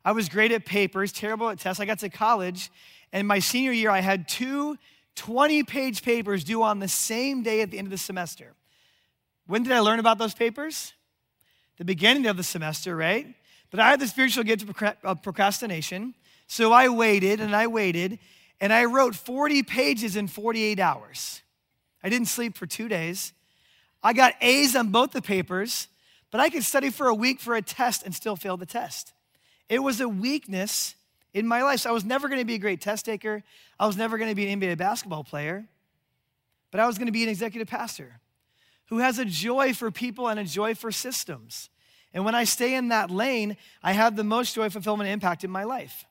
I 0.03 0.11
was 0.11 0.29
great 0.29 0.51
at 0.51 0.65
papers, 0.65 1.11
terrible 1.11 1.49
at 1.49 1.59
tests. 1.59 1.79
I 1.81 1.85
got 1.85 1.99
to 1.99 2.09
college, 2.09 2.71
and 3.13 3.27
my 3.27 3.39
senior 3.39 3.71
year, 3.71 3.89
I 3.89 4.01
had 4.01 4.27
two 4.27 4.77
20 5.15 5.63
page 5.63 6.03
papers 6.03 6.43
due 6.43 6.61
on 6.61 6.79
the 6.79 6.87
same 6.87 7.41
day 7.41 7.61
at 7.61 7.71
the 7.71 7.77
end 7.77 7.87
of 7.87 7.91
the 7.91 7.97
semester. 7.97 8.53
When 9.47 9.63
did 9.63 9.71
I 9.71 9.79
learn 9.79 9.99
about 9.99 10.17
those 10.17 10.33
papers? 10.33 10.93
The 11.77 11.85
beginning 11.85 12.27
of 12.27 12.37
the 12.37 12.43
semester, 12.43 12.95
right? 12.95 13.33
But 13.71 13.79
I 13.79 13.89
had 13.89 13.99
the 13.99 14.07
spiritual 14.07 14.43
gift 14.43 14.65
of 15.03 15.21
procrastination. 15.23 16.13
So 16.47 16.71
I 16.71 16.89
waited 16.89 17.39
and 17.39 17.55
I 17.55 17.67
waited, 17.67 18.19
and 18.61 18.71
I 18.71 18.85
wrote 18.85 19.15
40 19.15 19.63
pages 19.63 20.15
in 20.15 20.27
48 20.27 20.79
hours. 20.79 21.41
I 22.03 22.09
didn't 22.09 22.27
sleep 22.27 22.55
for 22.55 22.65
two 22.65 22.87
days. 22.87 23.33
I 24.03 24.13
got 24.13 24.33
A's 24.41 24.75
on 24.75 24.89
both 24.89 25.11
the 25.11 25.21
papers, 25.21 25.87
but 26.31 26.39
I 26.39 26.49
could 26.49 26.63
study 26.63 26.89
for 26.89 27.07
a 27.07 27.15
week 27.15 27.39
for 27.39 27.55
a 27.55 27.61
test 27.61 28.03
and 28.05 28.13
still 28.13 28.35
fail 28.35 28.55
the 28.55 28.65
test. 28.65 29.13
It 29.69 29.79
was 29.79 29.99
a 29.99 30.07
weakness 30.07 30.95
in 31.33 31.47
my 31.47 31.63
life. 31.63 31.81
So 31.81 31.89
I 31.89 31.93
was 31.93 32.05
never 32.05 32.29
going 32.29 32.39
to 32.39 32.45
be 32.45 32.55
a 32.55 32.59
great 32.59 32.81
test 32.81 33.05
taker. 33.05 33.43
I 33.79 33.87
was 33.87 33.97
never 33.97 34.17
going 34.17 34.29
to 34.29 34.35
be 34.35 34.47
an 34.49 34.59
NBA 34.59 34.77
basketball 34.77 35.23
player, 35.23 35.65
but 36.71 36.79
I 36.79 36.87
was 36.87 36.97
going 36.97 37.07
to 37.07 37.11
be 37.11 37.23
an 37.23 37.29
executive 37.29 37.67
pastor 37.67 38.19
who 38.87 38.99
has 38.99 39.19
a 39.19 39.25
joy 39.25 39.73
for 39.73 39.91
people 39.91 40.27
and 40.27 40.39
a 40.39 40.43
joy 40.43 40.75
for 40.75 40.91
systems. 40.91 41.69
And 42.13 42.25
when 42.25 42.35
I 42.35 42.45
stay 42.45 42.75
in 42.75 42.89
that 42.89 43.11
lane, 43.11 43.57
I 43.83 43.91
have 43.91 44.15
the 44.15 44.23
most 44.23 44.55
joy, 44.55 44.69
fulfillment, 44.69 45.09
impact 45.09 45.43
in 45.43 45.51
my 45.51 45.63
life. 45.63 46.05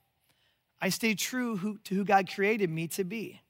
I 0.81 0.91
stay 0.91 1.15
true 1.15 1.57
who, 1.57 1.79
to 1.85 1.95
who 1.95 2.05
God 2.05 2.33
created 2.33 2.71
me 2.71 2.87
to 2.89 3.05
be. 3.05 3.41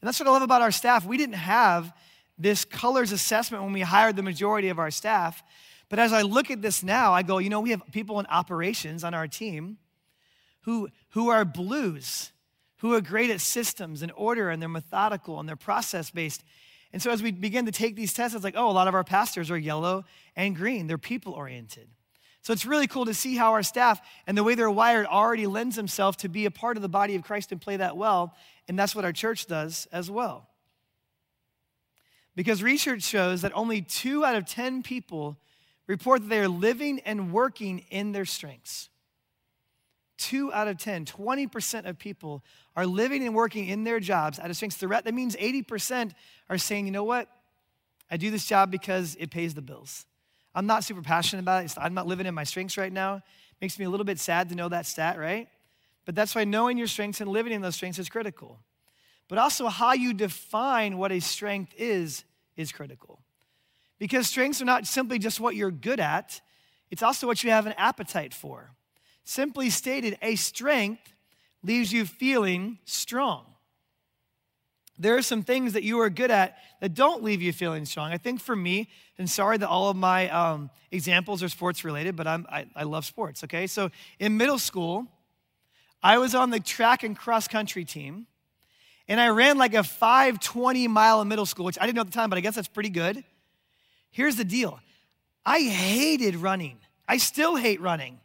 And 0.00 0.06
that's 0.06 0.20
what 0.20 0.28
I 0.28 0.32
love 0.32 0.42
about 0.42 0.62
our 0.62 0.70
staff. 0.70 1.04
We 1.04 1.16
didn't 1.16 1.34
have 1.34 1.92
this 2.38 2.64
colors 2.64 3.10
assessment 3.10 3.64
when 3.64 3.72
we 3.72 3.80
hired 3.80 4.14
the 4.14 4.22
majority 4.22 4.68
of 4.68 4.78
our 4.78 4.92
staff. 4.92 5.42
But 5.88 5.98
as 5.98 6.12
I 6.12 6.22
look 6.22 6.50
at 6.50 6.62
this 6.62 6.82
now, 6.82 7.12
I 7.12 7.22
go, 7.22 7.38
you 7.38 7.50
know, 7.50 7.60
we 7.60 7.70
have 7.70 7.82
people 7.90 8.20
in 8.20 8.26
operations 8.26 9.02
on 9.02 9.14
our 9.14 9.26
team 9.26 9.78
who, 10.62 10.88
who 11.10 11.30
are 11.30 11.44
blues, 11.44 12.30
who 12.76 12.94
are 12.94 13.00
great 13.00 13.30
at 13.30 13.40
systems 13.40 14.02
and 14.02 14.12
order, 14.14 14.50
and 14.50 14.62
they're 14.62 14.68
methodical 14.68 15.40
and 15.40 15.48
they're 15.48 15.56
process 15.56 16.10
based. 16.10 16.44
And 16.92 17.02
so 17.02 17.10
as 17.10 17.22
we 17.22 17.30
begin 17.32 17.66
to 17.66 17.72
take 17.72 17.96
these 17.96 18.14
tests, 18.14 18.34
it's 18.34 18.44
like, 18.44 18.54
oh, 18.56 18.70
a 18.70 18.72
lot 18.72 18.88
of 18.88 18.94
our 18.94 19.04
pastors 19.04 19.50
are 19.50 19.58
yellow 19.58 20.04
and 20.34 20.56
green. 20.56 20.86
They're 20.86 20.98
people 20.98 21.34
oriented. 21.34 21.88
So 22.42 22.52
it's 22.52 22.64
really 22.64 22.86
cool 22.86 23.04
to 23.04 23.14
see 23.14 23.36
how 23.36 23.52
our 23.52 23.62
staff 23.62 24.00
and 24.26 24.38
the 24.38 24.44
way 24.44 24.54
they're 24.54 24.70
wired 24.70 25.06
already 25.06 25.46
lends 25.46 25.76
themselves 25.76 26.16
to 26.18 26.28
be 26.28 26.46
a 26.46 26.50
part 26.50 26.76
of 26.76 26.82
the 26.82 26.88
body 26.88 27.14
of 27.14 27.22
Christ 27.22 27.52
and 27.52 27.60
play 27.60 27.76
that 27.76 27.96
well. 27.96 28.34
And 28.68 28.78
that's 28.78 28.94
what 28.94 29.04
our 29.04 29.12
church 29.12 29.46
does 29.46 29.86
as 29.92 30.10
well. 30.10 30.48
Because 32.34 32.62
research 32.62 33.02
shows 33.02 33.42
that 33.42 33.52
only 33.54 33.82
two 33.82 34.24
out 34.24 34.36
of 34.36 34.46
10 34.46 34.82
people 34.82 35.36
report 35.86 36.22
that 36.22 36.28
they 36.28 36.38
are 36.38 36.48
living 36.48 37.00
and 37.00 37.32
working 37.32 37.80
in 37.90 38.12
their 38.12 38.24
strengths. 38.24 38.88
Two 40.18 40.52
out 40.52 40.68
of 40.68 40.78
10, 40.78 41.04
20% 41.06 41.88
of 41.88 41.98
people 41.98 42.42
are 42.76 42.86
living 42.86 43.24
and 43.24 43.34
working 43.34 43.68
in 43.68 43.84
their 43.84 44.00
jobs 44.00 44.38
out 44.38 44.50
of 44.50 44.56
strengths. 44.56 44.76
That 44.78 45.14
means 45.14 45.36
80% 45.36 46.12
are 46.50 46.58
saying, 46.58 46.86
you 46.86 46.92
know 46.92 47.04
what? 47.04 47.28
I 48.10 48.16
do 48.16 48.30
this 48.30 48.44
job 48.44 48.70
because 48.70 49.16
it 49.20 49.30
pays 49.30 49.54
the 49.54 49.62
bills. 49.62 50.06
I'm 50.54 50.66
not 50.66 50.82
super 50.82 51.02
passionate 51.02 51.42
about 51.42 51.64
it. 51.64 51.72
I'm 51.78 51.94
not 51.94 52.06
living 52.06 52.26
in 52.26 52.34
my 52.34 52.44
strengths 52.44 52.76
right 52.76 52.92
now. 52.92 53.22
Makes 53.60 53.78
me 53.78 53.84
a 53.84 53.90
little 53.90 54.04
bit 54.04 54.18
sad 54.18 54.48
to 54.48 54.54
know 54.54 54.68
that 54.68 54.86
stat, 54.86 55.18
right? 55.18 55.48
But 56.04 56.14
that's 56.14 56.34
why 56.34 56.44
knowing 56.44 56.78
your 56.78 56.86
strengths 56.86 57.20
and 57.20 57.30
living 57.30 57.52
in 57.52 57.62
those 57.62 57.76
strengths 57.76 57.98
is 57.98 58.08
critical. 58.08 58.58
But 59.28 59.38
also, 59.38 59.68
how 59.68 59.92
you 59.92 60.14
define 60.14 60.96
what 60.96 61.12
a 61.12 61.20
strength 61.20 61.74
is, 61.76 62.24
is 62.56 62.72
critical. 62.72 63.20
Because 63.98 64.26
strengths 64.26 64.62
are 64.62 64.64
not 64.64 64.86
simply 64.86 65.18
just 65.18 65.38
what 65.38 65.54
you're 65.54 65.70
good 65.70 66.00
at, 66.00 66.40
it's 66.90 67.02
also 67.02 67.26
what 67.26 67.44
you 67.44 67.50
have 67.50 67.66
an 67.66 67.74
appetite 67.76 68.32
for. 68.32 68.70
Simply 69.28 69.68
stated, 69.68 70.16
a 70.22 70.36
strength 70.36 71.12
leaves 71.62 71.92
you 71.92 72.06
feeling 72.06 72.78
strong. 72.86 73.44
There 74.98 75.18
are 75.18 75.22
some 75.22 75.42
things 75.42 75.74
that 75.74 75.82
you 75.82 76.00
are 76.00 76.08
good 76.08 76.30
at 76.30 76.56
that 76.80 76.94
don't 76.94 77.22
leave 77.22 77.42
you 77.42 77.52
feeling 77.52 77.84
strong. 77.84 78.10
I 78.10 78.16
think 78.16 78.40
for 78.40 78.56
me, 78.56 78.88
and 79.18 79.28
sorry 79.28 79.58
that 79.58 79.68
all 79.68 79.90
of 79.90 79.98
my 79.98 80.30
um, 80.30 80.70
examples 80.90 81.42
are 81.42 81.50
sports 81.50 81.84
related, 81.84 82.16
but 82.16 82.26
I'm, 82.26 82.46
I, 82.50 82.68
I 82.74 82.84
love 82.84 83.04
sports, 83.04 83.44
okay? 83.44 83.66
So 83.66 83.90
in 84.18 84.38
middle 84.38 84.58
school, 84.58 85.06
I 86.02 86.16
was 86.16 86.34
on 86.34 86.48
the 86.48 86.58
track 86.58 87.02
and 87.02 87.14
cross 87.14 87.46
country 87.46 87.84
team, 87.84 88.26
and 89.08 89.20
I 89.20 89.28
ran 89.28 89.58
like 89.58 89.74
a 89.74 89.84
520 89.84 90.88
mile 90.88 91.20
in 91.20 91.28
middle 91.28 91.44
school, 91.44 91.66
which 91.66 91.76
I 91.78 91.84
didn't 91.84 91.96
know 91.96 92.00
at 92.00 92.06
the 92.06 92.14
time, 92.14 92.30
but 92.30 92.38
I 92.38 92.40
guess 92.40 92.54
that's 92.54 92.66
pretty 92.66 92.88
good. 92.88 93.22
Here's 94.10 94.36
the 94.36 94.44
deal 94.44 94.80
I 95.44 95.60
hated 95.60 96.34
running. 96.34 96.78
I 97.06 97.18
still 97.18 97.56
hate 97.56 97.82
running. 97.82 98.20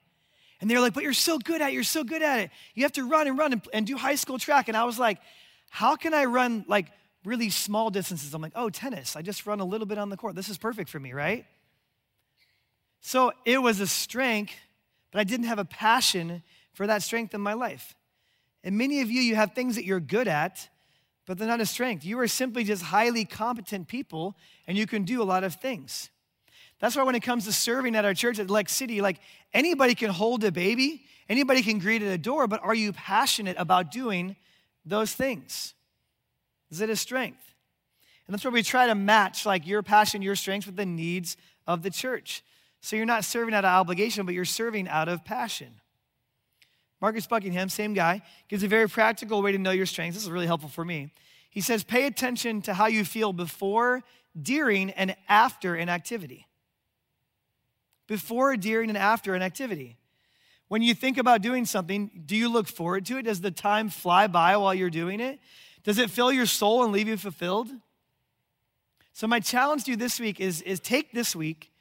And 0.63 0.72
they're 0.72 0.79
like, 0.79 0.93
but 0.93 1.03
you're 1.03 1.12
so 1.12 1.39
good 1.39 1.62
at 1.62 1.72
it. 1.72 1.74
You're 1.74 1.84
so 1.84 2.05
good 2.05 2.22
at 2.22 2.39
it. 2.39 2.50
You 2.74 2.84
have 2.84 2.93
to 2.93 3.03
run 3.03 3.27
and 3.27 3.38
run 3.38 3.51
and, 3.51 3.67
and 3.74 3.86
do 3.86 3.98
high 3.98 4.15
school 4.15 4.39
track. 4.39 4.70
And 4.70 4.77
I 4.77 4.86
was 4.86 4.98
like, 4.98 5.20
how 5.70 5.98
can 5.98 6.13
I 6.13 6.24
run 6.24 6.63
like 6.70 6.88
really 7.25 7.50
small 7.50 7.89
distances? 7.89 8.34
I'm 8.34 8.41
like, 8.41 8.53
oh, 8.55 8.70
tennis. 8.70 9.17
I 9.17 9.24
just 9.24 9.46
run 9.46 9.60
a 9.60 9.65
little 9.65 9.86
bit 9.86 9.98
on 9.98 10.10
the 10.10 10.15
court. 10.15 10.36
This 10.36 10.48
is 10.48 10.58
perfect 10.58 10.89
for 10.89 11.01
me, 11.01 11.12
right? 11.12 11.46
So 13.01 13.34
it 13.43 13.62
was 13.62 13.82
a 13.82 13.88
strength, 13.88 14.53
but 15.12 15.20
I 15.20 15.25
didn't 15.25 15.48
have 15.48 15.60
a 15.60 15.65
passion 15.65 16.43
for 16.72 16.88
that 16.88 17.03
strength 17.03 17.34
in 17.34 17.41
my 17.41 17.55
life. 17.55 17.93
And 18.63 18.77
many 18.77 19.01
of 19.01 19.12
you, 19.12 19.20
you 19.20 19.36
have 19.36 19.51
things 19.51 19.75
that 19.75 19.84
you're 19.84 20.00
good 20.00 20.29
at, 20.29 20.70
but 21.25 21.38
they're 21.38 21.46
not 21.46 21.60
a 21.60 21.65
strength. 21.65 22.05
You 22.05 22.17
are 22.20 22.27
simply 22.29 22.63
just 22.63 22.84
highly 22.84 23.25
competent 23.25 23.89
people, 23.89 24.38
and 24.65 24.77
you 24.77 24.88
can 24.88 25.03
do 25.03 25.22
a 25.22 25.25
lot 25.25 25.43
of 25.43 25.55
things. 25.55 26.10
That's 26.80 26.96
why 26.96 27.03
when 27.03 27.15
it 27.15 27.22
comes 27.22 27.46
to 27.46 27.51
serving 27.51 27.96
at 27.96 28.06
our 28.06 28.13
church 28.13 28.39
at 28.39 28.50
Lex 28.50 28.74
City, 28.74 29.01
like 29.01 29.20
anybody 29.53 29.96
can 29.96 30.10
hold 30.10 30.44
a 30.44 30.51
baby, 30.51 31.06
anybody 31.30 31.62
can 31.62 31.80
greet 31.80 32.01
at 32.01 32.12
a 32.12 32.18
door, 32.18 32.48
but 32.48 32.62
are 32.62 32.75
you 32.75 32.92
passionate 32.92 33.56
about 33.58 33.92
doing 33.92 34.36
those 34.86 35.13
things? 35.13 35.74
Is 36.70 36.82
it 36.82 36.89
a 36.89 36.96
strength? 36.96 37.53
And 38.27 38.34
that's 38.34 38.44
where 38.44 38.51
we 38.51 38.63
try 38.63 38.88
to 38.88 38.96
match 38.96 39.46
like 39.46 39.68
your 39.68 39.84
passion, 39.84 40.22
your 40.22 40.36
strengths 40.36 40.65
with 40.65 40.75
the 40.75 40.86
needs 40.86 41.38
of 41.68 41.84
the 41.84 41.89
church. 41.89 42.44
So 42.82 42.96
you're 42.96 43.06
not 43.06 43.24
serving 43.24 43.53
out 43.53 43.63
of 43.63 43.70
obligation, 43.70 44.25
but 44.25 44.36
you're 44.36 44.44
serving 44.44 44.89
out 44.89 45.08
of 45.08 45.24
passion. 45.24 45.80
Marcus 47.00 47.27
Buckingham, 47.27 47.70
same 47.70 47.94
guy, 47.94 48.22
gives 48.48 48.63
a 48.63 48.68
very 48.68 48.88
practical 48.89 49.42
way 49.42 49.51
to 49.51 49.58
know 49.58 49.72
your 49.72 49.86
strengths. 49.86 50.15
This 50.15 50.24
is 50.24 50.32
really 50.32 50.48
helpful 50.48 50.70
for 50.70 50.86
me. 50.86 51.12
He 51.50 51.62
says, 51.62 51.84
pay 51.84 52.06
attention 52.08 52.62
to 52.63 52.74
how 52.74 52.88
you 52.88 53.06
feel 53.06 53.34
before, 53.34 54.03
during, 54.42 54.89
and 54.92 55.15
after 55.27 55.75
an 55.75 55.89
activity. 55.89 56.48
Before, 58.07 58.55
during, 58.57 58.89
and 58.89 58.98
after 58.98 59.33
an 59.33 59.41
activity. 59.41 59.98
When 60.67 60.81
you 60.81 60.93
think 60.93 61.17
about 61.17 61.41
doing 61.41 61.65
something, 61.65 62.10
do 62.25 62.36
you 62.36 62.50
look 62.50 62.67
forward 62.67 63.05
to 63.05 63.17
it? 63.17 63.24
Does 63.24 63.41
the 63.41 63.51
time 63.51 63.89
fly 63.89 64.27
by 64.27 64.57
while 64.57 64.74
you're 64.74 64.89
doing 64.89 65.19
it? 65.19 65.39
Does 65.83 65.98
it 65.98 66.10
fill 66.10 66.31
your 66.31 66.45
soul 66.45 66.83
and 66.83 66.91
leave 66.91 67.07
you 67.07 67.17
fulfilled? 67.17 67.69
So, 69.13 69.27
my 69.27 69.39
challenge 69.39 69.83
to 69.86 69.91
you 69.91 69.98
this 69.98 70.19
week 70.19 70.39
is, 70.39 70.62
is 70.63 70.79
take 70.79 71.12
this 71.12 71.36
week, 71.36 71.72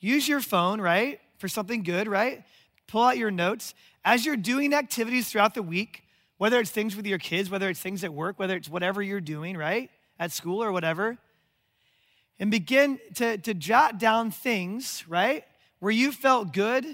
use 0.00 0.28
your 0.28 0.40
phone, 0.40 0.80
right, 0.80 1.20
for 1.38 1.46
something 1.46 1.82
good, 1.82 2.08
right? 2.08 2.42
Pull 2.88 3.02
out 3.04 3.16
your 3.16 3.30
notes 3.30 3.74
as 4.04 4.26
you're 4.26 4.36
doing 4.36 4.74
activities 4.74 5.28
throughout 5.28 5.54
the 5.54 5.62
week, 5.62 6.02
whether 6.38 6.58
it's 6.58 6.70
things 6.70 6.96
with 6.96 7.06
your 7.06 7.18
kids, 7.18 7.50
whether 7.50 7.68
it's 7.68 7.80
things 7.80 8.02
at 8.02 8.12
work, 8.12 8.38
whether 8.38 8.56
it's 8.56 8.68
whatever 8.68 9.02
you're 9.02 9.20
doing, 9.20 9.56
right? 9.56 9.90
At 10.18 10.32
school 10.32 10.62
or 10.62 10.72
whatever. 10.72 11.18
And 12.38 12.50
begin 12.50 12.98
to, 13.14 13.38
to 13.38 13.54
jot 13.54 13.98
down 13.98 14.30
things, 14.30 15.04
right? 15.06 15.44
Where 15.80 15.92
you 15.92 16.12
felt 16.12 16.52
good 16.52 16.86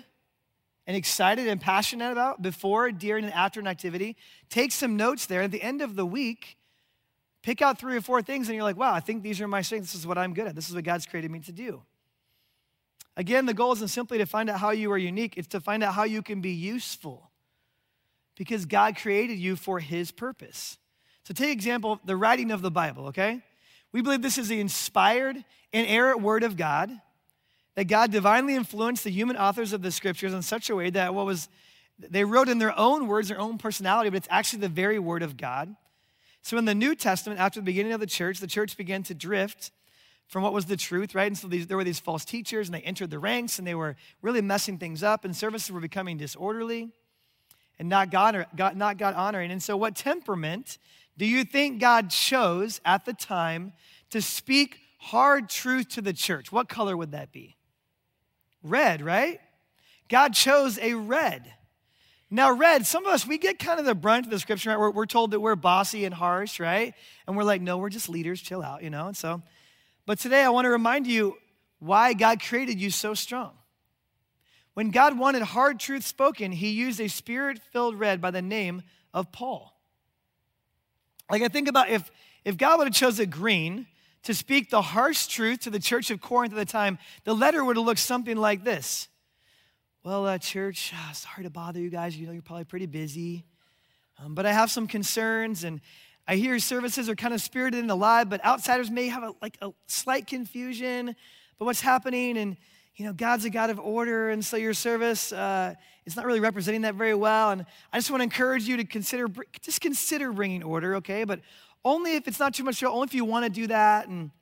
and 0.87 0.97
excited 0.97 1.49
and 1.49 1.61
passionate 1.61 2.13
about 2.13 2.41
before, 2.43 2.91
during, 2.93 3.25
and 3.25 3.33
after 3.33 3.61
an 3.61 3.67
activity. 3.67 4.17
Take 4.49 4.73
some 4.73 4.97
notes 4.97 5.27
there. 5.27 5.43
At 5.43 5.51
the 5.51 5.63
end 5.63 5.83
of 5.83 5.97
the 5.97 6.07
week, 6.07 6.57
pick 7.43 7.61
out 7.61 7.79
three 7.79 7.97
or 7.97 8.01
four 8.01 8.23
things, 8.23 8.49
and 8.49 8.55
you're 8.55 8.65
like, 8.65 8.77
wow, 8.77 8.95
I 8.95 9.01
think 9.01 9.23
these 9.23 9.41
are 9.41 9.49
my 9.49 9.63
strengths. 9.63 9.93
This 9.93 10.01
is 10.01 10.07
what 10.07 10.19
I'm 10.19 10.33
good 10.33 10.47
at. 10.47 10.55
This 10.55 10.69
is 10.69 10.75
what 10.75 10.85
God's 10.85 11.07
created 11.07 11.31
me 11.31 11.41
to 11.41 11.53
do. 11.53 11.83
Again, 13.17 13.47
the 13.47 13.55
goal 13.55 13.73
isn't 13.73 13.89
simply 13.89 14.19
to 14.19 14.27
find 14.27 14.49
out 14.49 14.61
how 14.61 14.71
you 14.71 14.93
are 14.93 14.99
unique, 14.99 15.35
it's 15.37 15.49
to 15.49 15.61
find 15.61 15.83
out 15.83 15.95
how 15.95 16.05
you 16.05 16.23
can 16.23 16.41
be 16.41 16.51
useful 16.51 17.31
because 18.37 18.67
God 18.67 18.97
created 18.97 19.39
you 19.39 19.57
for 19.57 19.81
His 19.81 20.13
purpose. 20.13 20.77
So, 21.25 21.35
take 21.35 21.51
example 21.51 21.99
the 22.05 22.17
writing 22.17 22.53
of 22.53 22.63
the 22.63 22.71
Bible, 22.71 23.07
okay? 23.07 23.41
We 23.91 24.03
believe 24.03 24.23
this 24.23 24.39
is 24.39 24.49
the 24.49 24.61
inspired, 24.61 25.37
and 25.73 25.87
inerrant 25.87 26.21
word 26.21 26.45
of 26.45 26.57
God, 26.57 26.91
that 27.77 27.85
God 27.85 28.11
divinely 28.11 28.57
influenced 28.57 29.05
the 29.05 29.11
human 29.11 29.37
authors 29.37 29.73
of 29.73 29.83
the 29.83 29.93
scriptures 29.93 30.35
in 30.35 30.43
such 30.43 30.71
a 30.71 30.75
way 30.75 30.91
that 30.91 31.15
what 31.15 31.27
was, 31.27 31.49
they 31.99 32.25
wrote 32.25 32.49
in 32.49 32.59
their 32.59 32.77
own 32.77 33.07
words, 33.07 33.29
their 33.29 33.39
own 33.39 33.59
personality, 33.59 34.11
but 34.11 34.17
it's 34.17 34.29
actually 34.31 34.61
the 34.61 34.69
very 34.69 34.99
word 34.99 35.23
of 35.23 35.37
God. 35.37 35.77
So, 36.43 36.57
in 36.59 36.65
the 36.65 36.75
New 36.75 36.95
Testament, 36.95 37.41
after 37.41 37.61
the 37.61 37.65
beginning 37.65 37.93
of 37.93 38.01
the 38.01 38.07
church, 38.07 38.39
the 38.39 38.47
church 38.47 38.77
began 38.77 39.03
to 39.05 39.15
drift 39.15 39.73
from 40.29 40.43
what 40.43 40.53
was 40.53 40.67
the 40.67 40.77
truth, 40.77 41.15
right? 41.15 41.27
And 41.27 41.39
so 41.39 41.49
these, 41.49 41.67
there 41.67 41.77
were 41.77 41.85
these 41.85 42.01
false 42.01 42.25
teachers, 42.25 42.69
and 42.69 42.75
they 42.75 42.81
entered 42.81 43.11
the 43.11 43.19
ranks, 43.19 43.59
and 43.59 43.67
they 43.67 43.75
were 43.75 43.97
really 44.23 44.43
messing 44.43 44.79
things 44.79 45.03
up, 45.03 45.25
and 45.25 45.37
services 45.37 45.71
were 45.71 45.81
becoming 45.81 46.17
disorderly 46.17 46.91
and 47.79 47.89
not 47.89 48.11
God, 48.11 48.47
not 48.75 48.97
God 48.97 49.15
honoring. 49.15 49.51
And 49.51 49.63
so, 49.63 49.77
what 49.77 49.97
temperament 49.97 50.79
do 51.19 51.27
you 51.27 51.45
think 51.45 51.81
God 51.81 52.11
chose 52.11 52.81
at 52.85 53.05
the 53.05 53.13
time 53.13 53.73
to 54.11 54.23
speak 54.23 54.79
hard 54.99 55.49
truth 55.49 55.89
to 55.91 56.03
the 56.03 56.13
church, 56.13 56.51
what 56.51 56.69
color 56.69 56.97
would 56.97 57.13
that 57.13 57.33
be? 57.33 57.56
Red, 58.71 59.03
right? 59.03 59.41
God 60.09 60.35
chose 60.35 60.79
a 60.79 60.95
red. 60.95 61.53
Now, 62.31 62.53
red, 62.53 62.87
some 62.87 63.07
of 63.07 63.13
us, 63.13 63.27
we 63.27 63.39
get 63.39 63.59
kind 63.59 63.79
of 63.79 63.87
the 63.87 63.95
brunt 63.95 64.27
of 64.27 64.31
the 64.31 64.39
scripture, 64.39 64.71
right? 64.71 64.79
We're, 64.79 64.91
we're 64.91 65.07
told 65.07 65.31
that 65.31 65.41
we're 65.41 65.55
bossy 65.55 66.05
and 66.05 66.15
harsh, 66.15 66.59
right? 66.59 66.95
And 67.27 67.37
we're 67.37 67.45
like, 67.45 67.63
no, 67.63 67.79
we're 67.79 67.89
just 67.89 68.09
leaders, 68.09 68.41
chill 68.41 68.63
out, 68.63 68.83
you 68.83 68.91
know? 68.91 69.07
And 69.07 69.17
so, 69.17 69.43
but 70.07 70.19
today 70.19 70.43
I 70.43 70.49
want 70.49 70.65
to 70.65 70.71
remind 70.71 71.07
you 71.07 71.37
why 71.79 72.15
God 72.15 72.43
created 72.43 72.81
you 72.81 72.91
so 72.91 73.15
strong. 73.15 73.53
When 74.75 74.91
God 74.91 75.19
wanted 75.19 75.43
hard 75.43 75.79
truth 75.79 76.05
spoken, 76.05 76.53
he 76.53 76.71
used 76.71 77.01
a 77.01 77.09
spirit 77.09 77.61
filled 77.73 77.99
red 77.99 78.21
by 78.21 78.31
the 78.31 78.43
name 78.43 78.83
of 79.15 79.33
Paul. 79.33 79.73
Like, 81.31 81.43
I 81.43 81.49
think 81.49 81.69
about 81.69 81.89
if, 81.89 82.11
if 82.45 82.57
God 82.57 82.79
would 82.79 82.89
have 82.89 82.95
chosen 82.95 83.31
green 83.31 83.87
to 84.27 84.35
speak 84.35 84.71
the 84.71 84.83
harsh 84.83 85.27
truth 85.27 85.61
to 85.61 85.71
the 85.71 85.81
church 85.81 86.11
of 86.11 86.21
Corinth 86.21 86.53
at 86.53 86.57
the 86.59 86.65
time, 86.65 86.99
the 87.25 87.35
letter 87.35 87.65
would 87.65 87.77
have 87.77 87.87
looked 87.87 88.01
something 88.01 88.37
like 88.37 88.63
this 88.63 89.09
well, 90.07 90.25
uh, 90.25 90.39
church, 90.39 90.93
uh, 90.95 91.13
sorry 91.13 91.43
to 91.43 91.51
bother 91.51 91.81
you 91.81 91.91
guys. 91.91 92.17
You 92.17 92.29
know, 92.29 92.33
you're 92.33 92.41
probably 92.41 92.63
pretty 92.63 92.87
busy. 92.87 93.45
Um, 94.23 94.37
but 94.37 94.47
I 94.47 94.53
have 94.53 94.71
some 94.71 94.87
concerns, 94.87 95.65
and 95.65 95.81
I 96.29 96.37
hear 96.37 96.61
services 96.61 97.09
are 97.09 97.17
kind 97.17 97.35
of 97.35 97.41
spirited 97.41 97.81
and 97.81 97.91
alive, 97.91 98.31
but 98.31 98.45
outsiders 98.45 98.89
may 98.89 99.09
have 99.09 99.25
a, 99.25 99.33
like 99.43 99.59
a 99.61 99.73
slight 99.89 100.29
confusion. 100.29 101.17
But 101.59 101.65
what's 101.65 101.81
happening? 101.81 102.39
And, 102.39 102.57
you 102.95 103.05
know, 103.05 103.13
God's 103.13 103.47
a 103.47 103.51
God 103.51 103.69
of 103.69 103.81
order, 103.81 104.31
and 104.31 104.45
so 104.45 104.57
your 104.57 104.75
service, 104.75 105.33
uh, 105.33 105.75
it's 106.05 106.15
not 106.15 106.25
really 106.25 106.39
representing 106.39 106.83
that 106.83 106.95
very 106.95 107.15
well. 107.15 107.51
And 107.51 107.67
I 107.93 107.99
just 107.99 108.09
want 108.09 108.21
to 108.21 108.25
encourage 108.25 108.63
you 108.63 108.77
to 108.77 108.85
consider, 108.85 109.27
just 109.61 109.81
consider 109.81 110.31
bringing 110.31 110.63
order, 110.63 110.95
okay? 110.97 111.25
But 111.25 111.41
only 111.87 112.17
if 112.17 112.27
it's 112.27 112.41
not 112.41 112.53
too 112.53 112.65
much, 112.65 112.81
trouble, 112.81 112.97
only 112.97 113.07
if 113.07 113.15
you 113.15 113.25
want 113.25 113.45
to 113.45 113.51
do 113.51 113.69
that. 113.69 114.09
And 114.09 114.33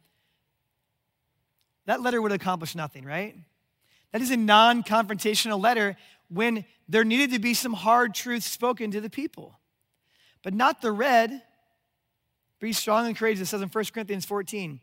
that 1.84 2.00
letter 2.00 2.20
would 2.20 2.32
accomplish 2.32 2.74
nothing, 2.74 3.04
right? 3.04 3.36
That 4.12 4.22
is 4.22 4.30
a 4.30 4.36
non 4.36 4.82
confrontational 4.82 5.62
letter 5.62 5.96
when 6.28 6.64
there 6.88 7.04
needed 7.04 7.32
to 7.32 7.38
be 7.38 7.52
some 7.52 7.74
hard 7.74 8.14
truth 8.14 8.44
spoken 8.44 8.90
to 8.92 9.00
the 9.00 9.10
people. 9.10 9.58
But 10.42 10.54
not 10.54 10.80
the 10.80 10.90
red. 10.90 11.42
Be 12.60 12.72
strong 12.72 13.06
and 13.06 13.16
courageous, 13.16 13.48
it 13.48 13.50
says 13.50 13.60
in 13.60 13.68
1 13.68 13.84
Corinthians 13.92 14.24
14. 14.24 14.80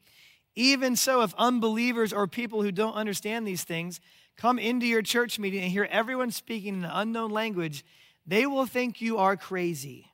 Even 0.55 0.95
so, 0.95 1.23
if 1.23 1.33
unbelievers 1.37 2.13
or 2.13 2.27
people 2.27 2.61
who 2.61 2.71
don't 2.71 2.93
understand 2.93 3.47
these 3.47 3.63
things 3.63 3.99
come 4.37 4.59
into 4.59 4.85
your 4.85 5.01
church 5.01 5.39
meeting 5.39 5.63
and 5.63 5.71
hear 5.71 5.87
everyone 5.89 6.29
speaking 6.29 6.75
in 6.75 6.85
an 6.85 6.91
unknown 6.93 7.31
language, 7.31 7.83
they 8.27 8.45
will 8.45 8.67
think 8.67 9.01
you 9.01 9.17
are 9.17 9.35
crazy. 9.35 10.10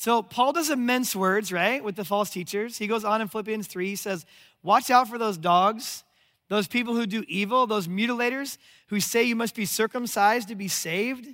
So, 0.00 0.22
Paul 0.22 0.52
doesn't 0.52 0.84
mince 0.84 1.14
words, 1.14 1.52
right, 1.52 1.84
with 1.84 1.96
the 1.96 2.04
false 2.04 2.30
teachers. 2.30 2.78
He 2.78 2.86
goes 2.86 3.04
on 3.04 3.20
in 3.20 3.28
Philippians 3.28 3.66
3, 3.66 3.88
he 3.88 3.96
says, 3.96 4.24
Watch 4.62 4.90
out 4.90 5.08
for 5.08 5.18
those 5.18 5.36
dogs 5.36 6.04
those 6.48 6.66
people 6.66 6.94
who 6.94 7.06
do 7.06 7.24
evil, 7.28 7.66
those 7.66 7.88
mutilators 7.88 8.58
who 8.88 9.00
say 9.00 9.22
you 9.22 9.36
must 9.36 9.54
be 9.54 9.66
circumcised 9.66 10.48
to 10.48 10.54
be 10.54 10.68
saved. 10.68 11.26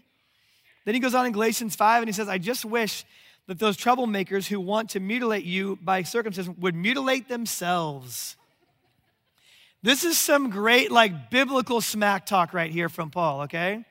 Then 0.84 0.94
he 0.94 1.00
goes 1.00 1.14
on 1.14 1.24
in 1.24 1.32
Galatians 1.32 1.76
5 1.76 2.02
and 2.02 2.08
he 2.08 2.12
says, 2.12 2.28
I 2.28 2.38
just 2.38 2.64
wish 2.64 3.04
that 3.46 3.58
those 3.58 3.76
troublemakers 3.76 4.48
who 4.48 4.60
want 4.60 4.90
to 4.90 5.00
mutilate 5.00 5.44
you 5.44 5.78
by 5.82 6.02
circumcision 6.02 6.56
would 6.58 6.74
mutilate 6.74 7.28
themselves. 7.28 8.36
This 9.82 10.02
is 10.02 10.18
some 10.18 10.50
great, 10.50 10.90
like, 10.90 11.30
biblical 11.30 11.80
smack 11.80 12.26
talk 12.26 12.54
right 12.54 12.70
here 12.70 12.88
from 12.88 13.10
Paul, 13.10 13.42
okay? 13.42 13.84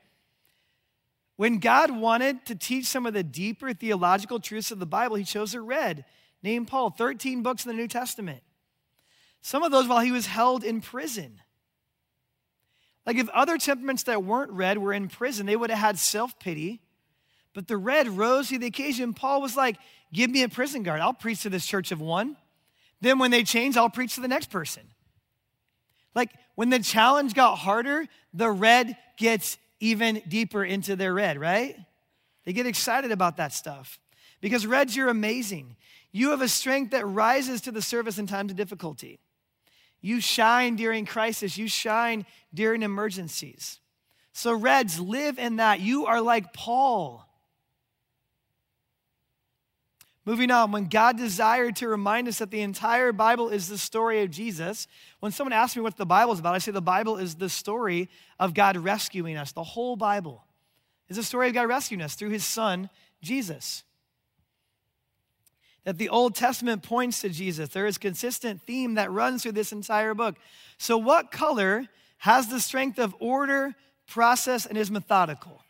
When 1.36 1.60
God 1.60 1.92
wanted 1.92 2.46
to 2.46 2.56
teach 2.56 2.86
some 2.86 3.06
of 3.06 3.14
the 3.14 3.24
deeper 3.24 3.74
theological 3.74 4.40
truths 4.40 4.72
of 4.72 4.80
the 4.80 4.86
Bible, 4.86 5.16
he 5.16 5.24
chose 5.24 5.54
a 5.54 5.62
red 5.62 6.06
named 6.44 6.68
Paul, 6.68 6.92
13 6.92 7.42
books 7.42 7.66
in 7.66 7.72
the 7.72 7.78
New 7.78 7.88
Testament. 7.88 8.44
Some 9.42 9.64
of 9.64 9.72
those 9.72 9.88
while 9.88 10.02
he 10.02 10.12
was 10.12 10.28
held 10.28 10.64
in 10.64 10.80
prison. 10.82 11.42
Like 13.06 13.18
if 13.18 13.28
other 13.30 13.58
temperaments 13.58 14.04
that 14.04 14.24
weren't 14.24 14.52
red 14.52 14.78
were 14.78 14.94
in 14.94 15.10
prison, 15.10 15.46
they 15.46 15.56
would 15.56 15.70
have 15.70 15.80
had 15.80 16.00
self 16.00 16.40
pity. 16.40 16.82
But 17.54 17.68
the 17.68 17.78
red 17.78 18.08
rose 18.08 18.50
to 18.50 18.58
the 18.58 18.68
occasion. 18.68 19.14
Paul 19.14 19.42
was 19.42 19.58
like, 19.58 19.78
Give 20.14 20.30
me 20.30 20.44
a 20.44 20.50
prison 20.50 20.84
guard. 20.84 21.02
I'll 21.02 21.14
preach 21.14 21.42
to 21.42 21.50
this 21.50 21.66
church 21.66 21.92
of 21.92 22.00
one. 22.00 22.38
Then 23.02 23.18
when 23.18 23.32
they 23.32 23.44
change, 23.44 23.76
I'll 23.76 23.90
preach 23.90 24.16
to 24.16 24.22
the 24.22 24.28
next 24.28 24.50
person. 24.52 24.84
Like 26.16 26.30
when 26.56 26.70
the 26.70 26.80
challenge 26.80 27.34
got 27.34 27.56
harder, 27.56 28.06
the 28.34 28.50
red 28.52 28.96
gets 29.18 29.58
even 29.84 30.22
deeper 30.30 30.64
into 30.64 30.96
their 30.96 31.14
red, 31.14 31.38
right? 31.38 31.76
They 32.46 32.54
get 32.54 32.66
excited 32.66 33.12
about 33.12 33.36
that 33.38 33.52
stuff 33.52 34.00
because 34.40 34.66
reds, 34.66 34.96
you're 34.96 35.10
amazing. 35.10 35.76
You 36.14 36.30
have 36.30 36.42
a 36.42 36.48
strength 36.48 36.92
that 36.92 37.06
rises 37.06 37.60
to 37.62 37.72
the 37.72 37.82
surface 37.82 38.18
in 38.18 38.26
times 38.26 38.52
of 38.52 38.58
difficulty. 38.58 39.20
You 40.00 40.22
shine 40.22 40.78
during 40.78 41.06
crisis, 41.06 41.58
you 41.58 41.68
shine 41.68 42.26
during 42.54 42.82
emergencies. 42.82 43.82
So, 44.32 44.54
Reds, 44.54 45.02
live 45.02 45.38
in 45.38 45.58
that. 45.58 45.82
You 45.82 46.06
are 46.06 46.22
like 46.22 46.54
Paul. 46.54 47.28
Moving 50.26 50.52
on, 50.52 50.72
when 50.72 50.86
God 50.86 51.18
desired 51.18 51.76
to 51.78 51.88
remind 51.88 52.28
us 52.28 52.40
that 52.40 52.50
the 52.50 52.62
entire 52.62 53.12
Bible 53.12 53.50
is 53.50 53.68
the 53.68 53.78
story 53.78 54.24
of 54.24 54.32
Jesus, 54.32 54.88
when 55.20 55.32
someone 55.34 55.54
asks 55.54 55.76
me 55.76 55.82
what 55.82 55.98
the 55.98 56.06
Bible 56.06 56.32
is 56.32 56.40
about, 56.40 56.56
I 56.56 56.60
say 56.60 56.72
the 56.72 56.82
Bible 56.82 57.18
is 57.18 57.36
the 57.36 57.50
story 57.50 58.10
of 58.40 58.54
God 58.54 58.78
rescuing 58.78 59.36
us. 59.36 59.52
The 59.52 59.64
whole 59.64 59.98
Bible 59.98 60.46
is 61.10 61.18
the 61.18 61.24
story 61.24 61.50
of 61.50 61.54
God 61.54 61.68
rescuing 61.68 62.02
us 62.02 62.16
through 62.16 62.30
his 62.30 62.46
son, 62.46 62.90
Jesus 63.22 63.84
that 65.84 65.98
the 65.98 66.10
Old 66.10 66.36
Testament 66.36 66.84
points 66.84 67.22
to 67.22 67.30
Jesus. 67.30 67.70
There 67.70 67.88
is 67.88 67.98
consistent 67.98 68.62
theme 68.62 68.96
that 68.96 69.12
runs 69.12 69.44
through 69.44 69.54
this 69.54 69.72
entire 69.72 70.14
book. 70.14 70.36
So, 70.78 70.98
what 70.98 71.32
color 71.32 71.88
has 72.20 72.48
the 72.48 72.60
strength 72.60 73.00
of 73.00 73.16
order, 73.20 73.76
process, 74.08 74.66
and 74.66 74.78
is 74.78 74.90
methodical? 74.90 75.62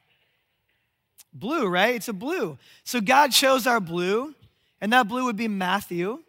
Blue, 1.33 1.67
right? 1.67 1.95
It's 1.95 2.07
a 2.07 2.13
blue. 2.13 2.57
So, 2.83 3.01
God 3.01 3.31
chose 3.31 3.65
our 3.65 3.79
blue, 3.79 4.35
and 4.83 4.91
that 4.91 5.07
blue 5.07 5.23
would 5.23 5.37
be 5.37 5.47
Matthew. 5.47 6.19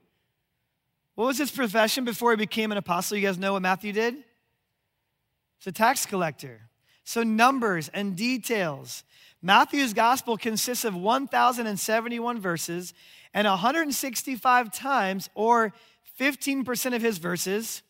What 1.16 1.26
was 1.26 1.38
his 1.38 1.50
profession 1.50 2.04
before 2.04 2.30
he 2.30 2.36
became 2.36 2.70
an 2.70 2.78
apostle? 2.78 3.16
You 3.16 3.26
guys 3.26 3.36
know 3.36 3.54
what 3.54 3.62
Matthew 3.62 3.92
did? 3.92 4.14
He's 4.14 5.66
a 5.66 5.72
tax 5.72 6.06
collector. 6.06 6.60
So, 7.02 7.24
numbers 7.24 7.90
and 7.92 8.14
details. 8.14 9.02
Matthew's 9.42 9.92
gospel 9.92 10.36
consists 10.36 10.84
of 10.84 10.94
1,071 10.94 12.40
verses 12.40 12.94
and 13.34 13.48
165 13.48 14.72
times, 14.72 15.28
or 15.34 15.72
15% 16.20 16.94
of 16.94 17.02
his 17.02 17.18
verses, 17.18 17.82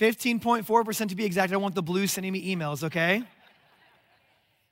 15.4% 0.00 1.08
to 1.10 1.14
be 1.14 1.24
exact. 1.24 1.52
I 1.52 1.58
want 1.58 1.76
the 1.76 1.82
blue 1.82 2.08
sending 2.08 2.32
me 2.32 2.56
emails, 2.56 2.82
okay? 2.82 3.22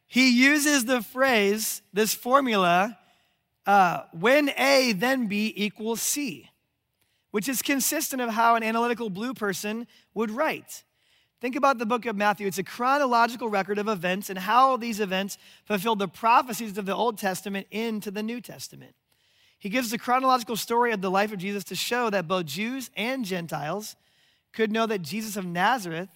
he 0.08 0.28
uses 0.28 0.86
the 0.86 1.02
phrase, 1.02 1.82
this 1.92 2.14
formula, 2.14 2.98
uh, 3.68 4.04
when 4.12 4.48
A, 4.56 4.92
then 4.92 5.26
B 5.26 5.52
equals 5.54 6.00
C, 6.00 6.48
which 7.32 7.50
is 7.50 7.60
consistent 7.60 8.22
of 8.22 8.30
how 8.30 8.56
an 8.56 8.62
analytical 8.62 9.10
blue 9.10 9.34
person 9.34 9.86
would 10.14 10.30
write. 10.30 10.84
Think 11.42 11.54
about 11.54 11.78
the 11.78 11.84
book 11.84 12.06
of 12.06 12.16
Matthew. 12.16 12.46
It's 12.46 12.56
a 12.56 12.64
chronological 12.64 13.50
record 13.50 13.78
of 13.78 13.86
events 13.86 14.30
and 14.30 14.38
how 14.38 14.78
these 14.78 15.00
events 15.00 15.36
fulfilled 15.66 15.98
the 15.98 16.08
prophecies 16.08 16.78
of 16.78 16.86
the 16.86 16.94
Old 16.94 17.18
Testament 17.18 17.66
into 17.70 18.10
the 18.10 18.22
New 18.22 18.40
Testament. 18.40 18.94
He 19.58 19.68
gives 19.68 19.90
the 19.90 19.98
chronological 19.98 20.56
story 20.56 20.92
of 20.92 21.02
the 21.02 21.10
life 21.10 21.30
of 21.30 21.38
Jesus 21.38 21.62
to 21.64 21.74
show 21.74 22.08
that 22.08 22.26
both 22.26 22.46
Jews 22.46 22.90
and 22.96 23.22
Gentiles 23.22 23.96
could 24.54 24.72
know 24.72 24.86
that 24.86 25.02
Jesus 25.02 25.36
of 25.36 25.44
Nazareth 25.44 26.08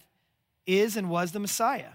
is 0.65 0.97
and 0.97 1.07
was 1.07 1.33
the 1.33 1.39
Messiah. 1.39 1.91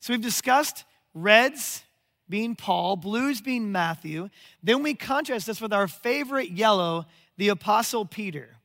So 0.00 0.12
we've 0.12 0.20
discussed 0.20 0.82
reds 1.14 1.84
being 2.28 2.56
Paul, 2.56 2.96
blues 2.96 3.40
being 3.40 3.72
Matthew. 3.72 4.30
Then 4.62 4.82
we 4.82 4.94
contrast 4.94 5.46
this 5.46 5.60
with 5.60 5.72
our 5.72 5.88
favorite 5.88 6.50
yellow, 6.50 7.06
the 7.36 7.48
Apostle 7.48 8.04
Peter. 8.04 8.56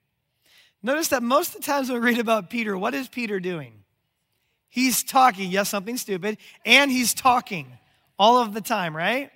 Notice 0.84 1.10
that 1.10 1.22
most 1.22 1.56
of 1.56 1.62
the 1.62 1.68
times 1.68 1.92
we 1.92 2.00
read 2.00 2.20
about 2.20 2.50
Peter, 2.50 2.78
what 2.78 2.94
is 2.94 3.08
Peter 3.08 3.40
doing? 3.40 3.74
He's 4.70 5.04
talking, 5.04 5.52
yes, 5.52 5.70
something 5.70 5.98
stupid, 5.98 6.38
and 6.66 6.90
he's 6.90 7.14
talking 7.14 7.68
all 8.18 8.38
of 8.38 8.54
the 8.54 8.62
time, 8.62 8.96
right? 8.96 9.32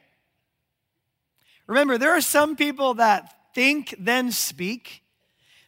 Remember, 1.68 1.98
there 1.98 2.12
are 2.12 2.22
some 2.22 2.56
people 2.56 2.96
that 2.96 3.54
think, 3.54 3.96
then 4.00 4.32
speak. 4.32 5.02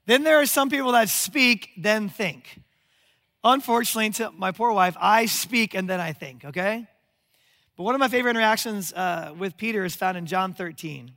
Then 0.05 0.23
there 0.23 0.39
are 0.39 0.45
some 0.45 0.69
people 0.69 0.93
that 0.93 1.09
speak, 1.09 1.69
then 1.77 2.09
think. 2.09 2.61
Unfortunately, 3.43 4.09
to 4.11 4.31
my 4.31 4.51
poor 4.51 4.71
wife, 4.71 4.95
I 4.99 5.25
speak 5.25 5.73
and 5.73 5.89
then 5.89 5.99
I 5.99 6.13
think, 6.13 6.45
okay? 6.45 6.87
But 7.77 7.83
one 7.83 7.93
of 7.93 7.99
my 7.99 8.07
favorite 8.07 8.31
interactions 8.31 8.91
uh, 8.91 9.33
with 9.37 9.55
Peter 9.55 9.85
is 9.85 9.95
found 9.95 10.17
in 10.17 10.25
John 10.25 10.53
13. 10.53 11.11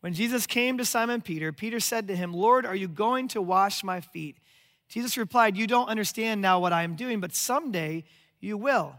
When 0.00 0.14
Jesus 0.14 0.46
came 0.46 0.78
to 0.78 0.84
Simon 0.84 1.20
Peter, 1.20 1.52
Peter 1.52 1.80
said 1.80 2.06
to 2.08 2.16
him, 2.16 2.32
Lord, 2.32 2.64
are 2.64 2.76
you 2.76 2.86
going 2.86 3.26
to 3.28 3.42
wash 3.42 3.82
my 3.82 4.00
feet? 4.00 4.36
Jesus 4.88 5.16
replied, 5.16 5.56
You 5.56 5.66
don't 5.66 5.88
understand 5.88 6.40
now 6.40 6.60
what 6.60 6.72
I 6.72 6.84
am 6.84 6.94
doing, 6.94 7.18
but 7.18 7.34
someday 7.34 8.04
you 8.38 8.56
will. 8.56 8.94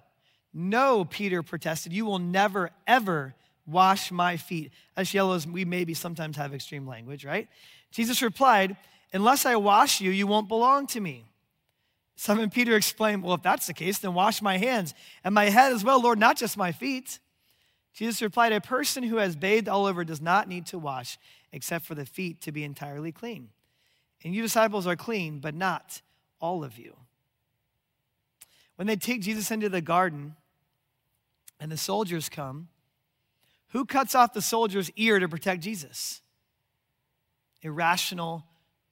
No, 0.53 1.05
Peter 1.05 1.43
protested, 1.43 1.93
you 1.93 2.05
will 2.05 2.19
never, 2.19 2.71
ever 2.87 3.35
wash 3.65 4.11
my 4.11 4.35
feet. 4.35 4.71
As 4.97 5.13
yellow 5.13 5.35
as 5.35 5.47
we 5.47 5.63
maybe 5.63 5.93
sometimes 5.93 6.35
have 6.37 6.53
extreme 6.53 6.87
language, 6.87 7.23
right? 7.23 7.47
Jesus 7.91 8.21
replied, 8.21 8.75
Unless 9.13 9.45
I 9.45 9.55
wash 9.55 10.01
you, 10.01 10.11
you 10.11 10.27
won't 10.27 10.49
belong 10.49 10.87
to 10.87 10.99
me. 10.99 11.23
Simon 12.15 12.49
Peter 12.49 12.75
exclaimed, 12.75 13.23
Well, 13.23 13.35
if 13.35 13.41
that's 13.41 13.67
the 13.67 13.73
case, 13.73 13.99
then 13.99 14.13
wash 14.13 14.41
my 14.41 14.57
hands 14.57 14.93
and 15.23 15.35
my 15.35 15.45
head 15.45 15.73
as 15.73 15.83
well, 15.83 16.01
Lord, 16.01 16.17
not 16.17 16.37
just 16.37 16.57
my 16.57 16.71
feet. 16.71 17.19
Jesus 17.93 18.21
replied, 18.21 18.51
A 18.51 18.61
person 18.61 19.03
who 19.03 19.17
has 19.17 19.35
bathed 19.35 19.67
all 19.67 19.85
over 19.85 20.03
does 20.03 20.21
not 20.21 20.47
need 20.47 20.65
to 20.67 20.79
wash 20.79 21.17
except 21.51 21.85
for 21.85 21.95
the 21.95 22.05
feet 22.05 22.41
to 22.41 22.51
be 22.51 22.63
entirely 22.63 23.11
clean. 23.11 23.49
And 24.23 24.33
you 24.33 24.41
disciples 24.41 24.87
are 24.87 24.95
clean, 24.95 25.39
but 25.39 25.55
not 25.55 26.01
all 26.39 26.63
of 26.63 26.77
you. 26.77 26.95
When 28.75 28.87
they 28.87 28.95
take 28.95 29.21
Jesus 29.21 29.51
into 29.51 29.69
the 29.69 29.81
garden 29.81 30.35
and 31.59 31.71
the 31.71 31.77
soldiers 31.77 32.27
come, 32.27 32.69
who 33.69 33.85
cuts 33.85 34.15
off 34.15 34.33
the 34.33 34.41
soldier's 34.41 34.89
ear 34.95 35.19
to 35.19 35.27
protect 35.29 35.61
Jesus? 35.61 36.21
Irrational, 37.61 38.45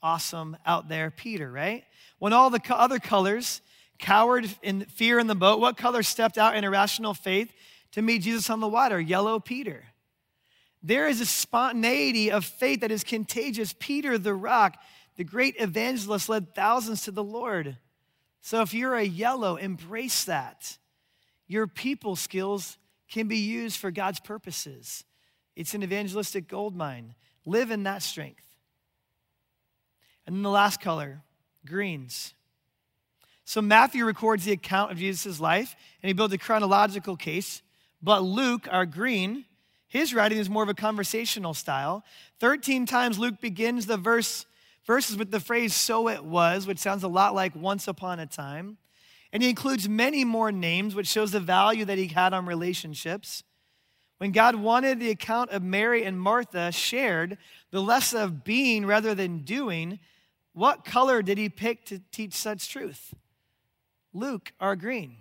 awesome, 0.03 0.57
out 0.65 0.89
there 0.89 1.09
Peter, 1.09 1.49
right? 1.51 1.85
When 2.19 2.33
all 2.33 2.49
the 2.49 2.61
other 2.69 2.99
colors 2.99 3.61
cowered 3.97 4.47
in 4.61 4.81
fear 4.85 5.17
in 5.17 5.27
the 5.27 5.35
boat, 5.35 5.59
what 5.59 5.77
color 5.77 6.03
stepped 6.03 6.37
out 6.37 6.55
in 6.55 6.63
irrational 6.63 7.13
faith 7.13 7.51
to 7.93 8.01
meet 8.01 8.21
Jesus 8.21 8.49
on 8.49 8.59
the 8.59 8.67
water? 8.67 8.99
Yellow 8.99 9.39
Peter. 9.39 9.85
There 10.83 11.07
is 11.07 11.21
a 11.21 11.25
spontaneity 11.25 12.29
of 12.29 12.43
faith 12.43 12.81
that 12.81 12.91
is 12.91 13.05
contagious. 13.05 13.73
Peter, 13.79 14.17
the 14.17 14.33
rock, 14.33 14.77
the 15.15 15.23
great 15.23 15.55
evangelist, 15.57 16.27
led 16.27 16.53
thousands 16.53 17.03
to 17.03 17.11
the 17.11 17.23
Lord. 17.23 17.77
So 18.41 18.61
if 18.61 18.73
you're 18.73 18.95
a 18.95 19.03
yellow, 19.03 19.55
embrace 19.55 20.25
that. 20.25 20.77
Your 21.47 21.67
people 21.67 22.17
skills 22.17 22.77
can 23.09 23.29
be 23.29 23.37
used 23.37 23.77
for 23.77 23.91
God's 23.91 24.19
purposes. 24.19 25.05
It's 25.55 25.73
an 25.73 25.83
evangelistic 25.83 26.49
gold 26.49 26.75
mine. 26.75 27.15
Live 27.45 27.71
in 27.71 27.83
that 27.83 28.01
strength. 28.01 28.43
And 30.25 30.35
then 30.35 30.43
the 30.43 30.49
last 30.49 30.79
color, 30.79 31.21
greens. 31.65 32.33
So 33.45 33.61
Matthew 33.61 34.05
records 34.05 34.45
the 34.45 34.53
account 34.53 34.91
of 34.91 34.97
Jesus' 34.97 35.39
life 35.39 35.75
and 36.01 36.07
he 36.07 36.13
builds 36.13 36.33
a 36.33 36.37
chronological 36.37 37.17
case. 37.17 37.61
But 38.01 38.23
Luke, 38.23 38.67
our 38.71 38.85
green, 38.85 39.45
his 39.87 40.13
writing 40.13 40.37
is 40.37 40.49
more 40.49 40.63
of 40.63 40.69
a 40.69 40.73
conversational 40.73 41.53
style. 41.53 42.03
13 42.39 42.85
times 42.85 43.19
Luke 43.19 43.39
begins 43.41 43.85
the 43.85 43.97
verse 43.97 44.45
verses 44.85 45.15
with 45.15 45.31
the 45.31 45.39
phrase 45.39 45.73
so 45.73 46.09
it 46.09 46.23
was, 46.23 46.67
which 46.67 46.79
sounds 46.79 47.03
a 47.03 47.07
lot 47.07 47.35
like 47.35 47.55
once 47.55 47.87
upon 47.87 48.19
a 48.19 48.25
time. 48.25 48.77
And 49.31 49.41
he 49.41 49.49
includes 49.49 49.89
many 49.89 50.23
more 50.23 50.51
names, 50.51 50.93
which 50.93 51.07
shows 51.07 51.31
the 51.31 51.39
value 51.39 51.85
that 51.85 51.97
he 51.97 52.07
had 52.07 52.33
on 52.33 52.45
relationships. 52.45 53.43
When 54.23 54.31
God 54.31 54.55
wanted 54.55 55.01
the 55.01 55.09
account 55.09 55.49
of 55.49 55.61
Mary 55.61 56.05
and 56.05 56.17
Martha 56.17 56.71
shared, 56.71 57.37
the 57.71 57.81
lesson 57.81 58.21
of 58.21 58.45
being 58.45 58.85
rather 58.85 59.13
than 59.13 59.39
doing, 59.39 59.99
what 60.53 60.85
color 60.85 61.21
did 61.21 61.37
he 61.37 61.49
pick 61.49 61.83
to 61.87 61.99
teach 62.09 62.31
such 62.31 62.69
truth? 62.69 63.13
Luke, 64.13 64.53
our 64.61 64.77
green. 64.77 65.17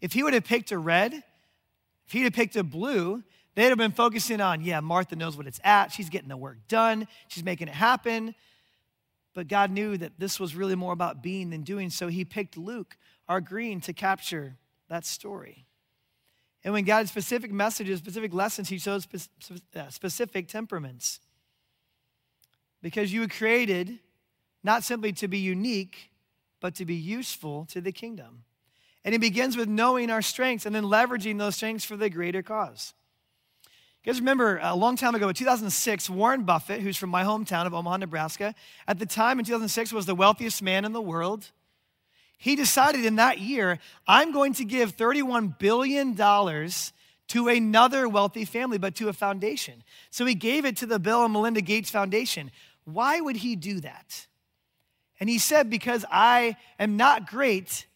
If 0.00 0.12
he 0.12 0.22
would 0.22 0.34
have 0.34 0.44
picked 0.44 0.70
a 0.70 0.78
red, 0.78 1.12
if 1.12 2.12
he'd 2.12 2.22
have 2.22 2.32
picked 2.32 2.54
a 2.54 2.62
blue, 2.62 3.24
they'd 3.56 3.70
have 3.70 3.78
been 3.78 3.90
focusing 3.90 4.40
on, 4.40 4.60
yeah, 4.60 4.78
Martha 4.78 5.16
knows 5.16 5.36
what 5.36 5.48
it's 5.48 5.60
at. 5.64 5.90
She's 5.90 6.08
getting 6.08 6.28
the 6.28 6.36
work 6.36 6.58
done. 6.68 7.08
She's 7.26 7.42
making 7.42 7.66
it 7.66 7.74
happen. 7.74 8.36
But 9.34 9.48
God 9.48 9.72
knew 9.72 9.96
that 9.96 10.20
this 10.20 10.38
was 10.38 10.54
really 10.54 10.76
more 10.76 10.92
about 10.92 11.24
being 11.24 11.50
than 11.50 11.62
doing, 11.62 11.90
so 11.90 12.06
he 12.06 12.24
picked 12.24 12.56
Luke, 12.56 12.96
our 13.28 13.40
green, 13.40 13.80
to 13.80 13.92
capture 13.92 14.58
that 14.88 15.04
story. 15.04 15.66
And 16.64 16.72
when 16.72 16.84
God 16.84 16.98
had 16.98 17.08
specific 17.08 17.50
messages, 17.50 17.98
specific 17.98 18.32
lessons, 18.32 18.68
he 18.68 18.78
chose 18.78 19.06
uh, 19.74 19.88
specific 19.88 20.48
temperaments. 20.48 21.20
Because 22.80 23.12
you 23.12 23.20
were 23.20 23.28
created 23.28 23.98
not 24.62 24.84
simply 24.84 25.12
to 25.12 25.28
be 25.28 25.38
unique, 25.38 26.10
but 26.60 26.74
to 26.76 26.84
be 26.84 26.94
useful 26.94 27.66
to 27.66 27.80
the 27.80 27.92
kingdom. 27.92 28.44
And 29.04 29.14
it 29.14 29.20
begins 29.20 29.56
with 29.56 29.68
knowing 29.68 30.10
our 30.10 30.22
strengths 30.22 30.64
and 30.64 30.74
then 30.74 30.84
leveraging 30.84 31.38
those 31.38 31.56
strengths 31.56 31.84
for 31.84 31.96
the 31.96 32.08
greater 32.08 32.42
cause. 32.42 32.94
You 34.04 34.12
guys 34.12 34.20
remember 34.20 34.58
a 34.62 34.74
long 34.74 34.96
time 34.96 35.14
ago, 35.14 35.28
in 35.28 35.34
2006, 35.34 36.10
Warren 36.10 36.42
Buffett, 36.42 36.80
who's 36.80 36.96
from 36.96 37.10
my 37.10 37.22
hometown 37.22 37.66
of 37.66 37.74
Omaha, 37.74 37.98
Nebraska, 37.98 38.54
at 38.86 38.98
the 38.98 39.06
time 39.06 39.38
in 39.38 39.44
2006 39.44 39.92
was 39.92 40.06
the 40.06 40.14
wealthiest 40.14 40.62
man 40.62 40.84
in 40.84 40.92
the 40.92 41.02
world. 41.02 41.50
He 42.42 42.56
decided 42.56 43.04
in 43.04 43.14
that 43.16 43.38
year, 43.38 43.78
I'm 44.04 44.32
going 44.32 44.54
to 44.54 44.64
give 44.64 44.96
$31 44.96 45.60
billion 45.60 46.16
to 46.16 47.48
another 47.48 48.08
wealthy 48.08 48.44
family, 48.44 48.78
but 48.78 48.96
to 48.96 49.08
a 49.08 49.12
foundation. 49.12 49.84
So 50.10 50.26
he 50.26 50.34
gave 50.34 50.64
it 50.64 50.76
to 50.78 50.86
the 50.86 50.98
Bill 50.98 51.22
and 51.22 51.32
Melinda 51.32 51.60
Gates 51.60 51.88
Foundation. 51.88 52.50
Why 52.82 53.20
would 53.20 53.36
he 53.36 53.54
do 53.54 53.78
that? 53.82 54.26
And 55.20 55.30
he 55.30 55.38
said, 55.38 55.70
Because 55.70 56.04
I 56.10 56.56
am 56.80 56.96
not 56.96 57.30
great 57.30 57.86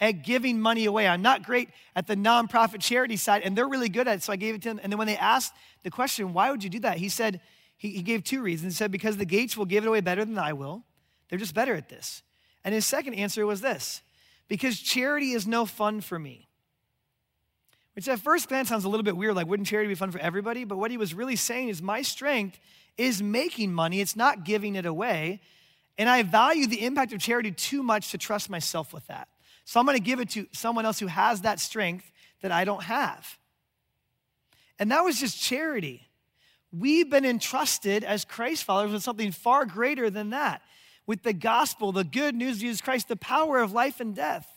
at 0.00 0.24
giving 0.24 0.60
money 0.60 0.86
away. 0.86 1.06
I'm 1.06 1.22
not 1.22 1.44
great 1.44 1.68
at 1.94 2.08
the 2.08 2.16
nonprofit 2.16 2.80
charity 2.80 3.16
side, 3.16 3.42
and 3.44 3.56
they're 3.56 3.68
really 3.68 3.88
good 3.88 4.08
at 4.08 4.16
it. 4.16 4.22
So 4.24 4.32
I 4.32 4.36
gave 4.36 4.56
it 4.56 4.62
to 4.62 4.70
him. 4.70 4.80
And 4.82 4.92
then 4.92 4.98
when 4.98 5.06
they 5.06 5.16
asked 5.16 5.54
the 5.84 5.90
question, 5.92 6.32
why 6.32 6.50
would 6.50 6.64
you 6.64 6.70
do 6.70 6.80
that? 6.80 6.96
He 6.96 7.08
said, 7.08 7.40
he, 7.76 7.90
he 7.90 8.02
gave 8.02 8.24
two 8.24 8.42
reasons. 8.42 8.72
He 8.72 8.76
said, 8.76 8.90
because 8.90 9.18
the 9.18 9.24
gates 9.24 9.56
will 9.56 9.66
give 9.66 9.84
it 9.84 9.86
away 9.86 10.00
better 10.00 10.24
than 10.24 10.36
I 10.36 10.52
will. 10.52 10.82
They're 11.28 11.38
just 11.38 11.54
better 11.54 11.76
at 11.76 11.88
this. 11.88 12.24
And 12.64 12.74
his 12.74 12.86
second 12.86 13.14
answer 13.14 13.44
was 13.46 13.60
this 13.60 14.02
because 14.48 14.78
charity 14.78 15.32
is 15.32 15.46
no 15.46 15.66
fun 15.66 16.00
for 16.00 16.18
me. 16.18 16.48
Which 17.94 18.08
at 18.08 18.20
first 18.20 18.48
glance 18.48 18.68
sounds 18.68 18.84
a 18.84 18.88
little 18.88 19.04
bit 19.04 19.16
weird, 19.16 19.34
like 19.34 19.46
wouldn't 19.46 19.68
charity 19.68 19.88
be 19.88 19.94
fun 19.94 20.10
for 20.10 20.18
everybody? 20.18 20.64
But 20.64 20.78
what 20.78 20.90
he 20.90 20.96
was 20.96 21.12
really 21.12 21.36
saying 21.36 21.68
is 21.68 21.82
my 21.82 22.02
strength 22.02 22.58
is 22.96 23.22
making 23.22 23.72
money, 23.72 24.00
it's 24.00 24.16
not 24.16 24.44
giving 24.44 24.76
it 24.76 24.86
away. 24.86 25.40
And 25.98 26.08
I 26.08 26.22
value 26.22 26.66
the 26.66 26.84
impact 26.84 27.12
of 27.12 27.20
charity 27.20 27.52
too 27.52 27.82
much 27.82 28.10
to 28.12 28.18
trust 28.18 28.48
myself 28.48 28.94
with 28.94 29.06
that. 29.08 29.28
So 29.64 29.78
I'm 29.78 29.86
going 29.86 29.96
to 29.96 30.02
give 30.02 30.20
it 30.20 30.30
to 30.30 30.46
someone 30.52 30.86
else 30.86 30.98
who 30.98 31.06
has 31.06 31.42
that 31.42 31.60
strength 31.60 32.10
that 32.40 32.50
I 32.50 32.64
don't 32.64 32.82
have. 32.82 33.38
And 34.78 34.90
that 34.90 35.02
was 35.02 35.20
just 35.20 35.40
charity. 35.40 36.08
We've 36.72 37.10
been 37.10 37.26
entrusted 37.26 38.04
as 38.04 38.24
Christ 38.24 38.64
followers 38.64 38.92
with 38.92 39.02
something 39.02 39.32
far 39.32 39.66
greater 39.66 40.08
than 40.08 40.30
that 40.30 40.62
with 41.06 41.22
the 41.22 41.32
gospel, 41.32 41.92
the 41.92 42.04
good 42.04 42.34
news 42.34 42.56
of 42.56 42.60
Jesus 42.60 42.80
Christ, 42.80 43.08
the 43.08 43.16
power 43.16 43.58
of 43.58 43.72
life 43.72 44.00
and 44.00 44.14
death. 44.14 44.48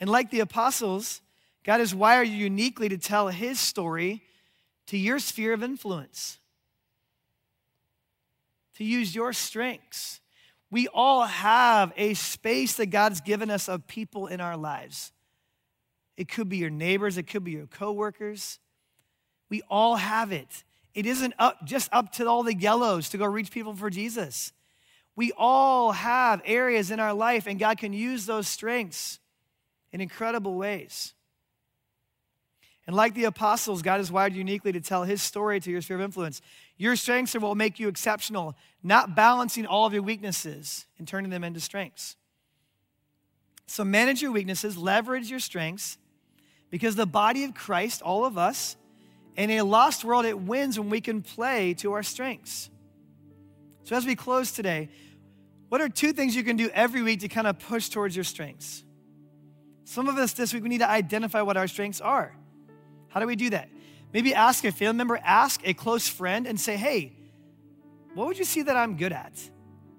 And 0.00 0.08
like 0.08 0.30
the 0.30 0.40
apostles, 0.40 1.20
God 1.64 1.80
has 1.80 1.94
wired 1.94 2.28
you 2.28 2.36
uniquely 2.36 2.88
to 2.88 2.98
tell 2.98 3.28
his 3.28 3.58
story 3.58 4.22
to 4.86 4.96
your 4.96 5.18
sphere 5.18 5.52
of 5.52 5.62
influence, 5.62 6.38
to 8.76 8.84
use 8.84 9.14
your 9.14 9.32
strengths 9.32 10.20
we 10.70 10.88
all 10.88 11.24
have 11.24 11.92
a 11.96 12.14
space 12.14 12.76
that 12.76 12.86
God's 12.86 13.20
given 13.20 13.50
us 13.50 13.68
of 13.68 13.86
people 13.86 14.26
in 14.26 14.40
our 14.40 14.56
lives. 14.56 15.12
It 16.16 16.28
could 16.28 16.48
be 16.48 16.58
your 16.58 16.70
neighbors, 16.70 17.16
it 17.16 17.24
could 17.24 17.44
be 17.44 17.52
your 17.52 17.66
coworkers. 17.66 18.58
We 19.48 19.62
all 19.70 19.96
have 19.96 20.30
it. 20.30 20.64
It 20.94 21.06
isn't 21.06 21.32
up, 21.38 21.64
just 21.64 21.88
up 21.92 22.12
to 22.14 22.26
all 22.26 22.42
the 22.42 22.54
yellows 22.54 23.08
to 23.10 23.18
go 23.18 23.24
reach 23.24 23.50
people 23.50 23.74
for 23.74 23.88
Jesus. 23.88 24.52
We 25.18 25.32
all 25.36 25.90
have 25.90 26.42
areas 26.44 26.92
in 26.92 27.00
our 27.00 27.12
life, 27.12 27.48
and 27.48 27.58
God 27.58 27.76
can 27.76 27.92
use 27.92 28.24
those 28.24 28.46
strengths 28.46 29.18
in 29.90 30.00
incredible 30.00 30.54
ways. 30.54 31.12
And 32.86 32.94
like 32.94 33.14
the 33.14 33.24
apostles, 33.24 33.82
God 33.82 33.98
is 33.98 34.12
wired 34.12 34.32
uniquely 34.32 34.70
to 34.70 34.80
tell 34.80 35.02
his 35.02 35.20
story 35.20 35.58
to 35.58 35.72
your 35.72 35.80
sphere 35.80 35.96
of 35.96 36.02
influence. 36.02 36.40
Your 36.76 36.94
strengths 36.94 37.34
are 37.34 37.40
what 37.40 37.48
will 37.48 37.56
make 37.56 37.80
you 37.80 37.88
exceptional, 37.88 38.54
not 38.84 39.16
balancing 39.16 39.66
all 39.66 39.86
of 39.86 39.92
your 39.92 40.04
weaknesses 40.04 40.86
and 40.98 41.08
turning 41.08 41.32
them 41.32 41.42
into 41.42 41.58
strengths. 41.58 42.14
So 43.66 43.82
manage 43.82 44.22
your 44.22 44.30
weaknesses, 44.30 44.78
leverage 44.78 45.28
your 45.28 45.40
strengths, 45.40 45.98
because 46.70 46.94
the 46.94 47.06
body 47.06 47.42
of 47.42 47.54
Christ, 47.54 48.02
all 48.02 48.24
of 48.24 48.38
us, 48.38 48.76
in 49.36 49.50
a 49.50 49.62
lost 49.62 50.04
world, 50.04 50.26
it 50.26 50.38
wins 50.38 50.78
when 50.78 50.90
we 50.90 51.00
can 51.00 51.22
play 51.22 51.74
to 51.74 51.94
our 51.94 52.04
strengths. 52.04 52.70
So 53.88 53.96
as 53.96 54.04
we 54.04 54.16
close 54.16 54.52
today, 54.52 54.90
what 55.70 55.80
are 55.80 55.88
two 55.88 56.12
things 56.12 56.36
you 56.36 56.44
can 56.44 56.56
do 56.56 56.68
every 56.74 57.02
week 57.02 57.20
to 57.20 57.28
kind 57.28 57.46
of 57.46 57.58
push 57.58 57.88
towards 57.88 58.14
your 58.14 58.22
strengths? 58.22 58.84
Some 59.84 60.08
of 60.08 60.18
us 60.18 60.34
this 60.34 60.52
week, 60.52 60.62
we 60.62 60.68
need 60.68 60.80
to 60.80 60.90
identify 60.90 61.40
what 61.40 61.56
our 61.56 61.66
strengths 61.66 61.98
are. 62.02 62.36
How 63.08 63.18
do 63.18 63.26
we 63.26 63.34
do 63.34 63.48
that? 63.48 63.70
Maybe 64.12 64.34
ask 64.34 64.62
a 64.66 64.72
family 64.72 64.98
member, 64.98 65.18
ask 65.24 65.62
a 65.64 65.72
close 65.72 66.06
friend, 66.06 66.46
and 66.46 66.60
say, 66.60 66.76
hey, 66.76 67.16
what 68.12 68.26
would 68.26 68.38
you 68.38 68.44
see 68.44 68.60
that 68.60 68.76
I'm 68.76 68.98
good 68.98 69.12
at? 69.12 69.32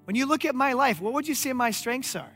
When 0.03 0.15
you 0.15 0.27
look 0.27 0.45
at 0.45 0.53
my 0.53 0.73
life, 0.73 1.01
what 1.01 1.13
would 1.13 1.27
you 1.27 1.33
say 1.33 1.51
my 1.53 1.71
strengths 1.71 2.15
are? 2.15 2.31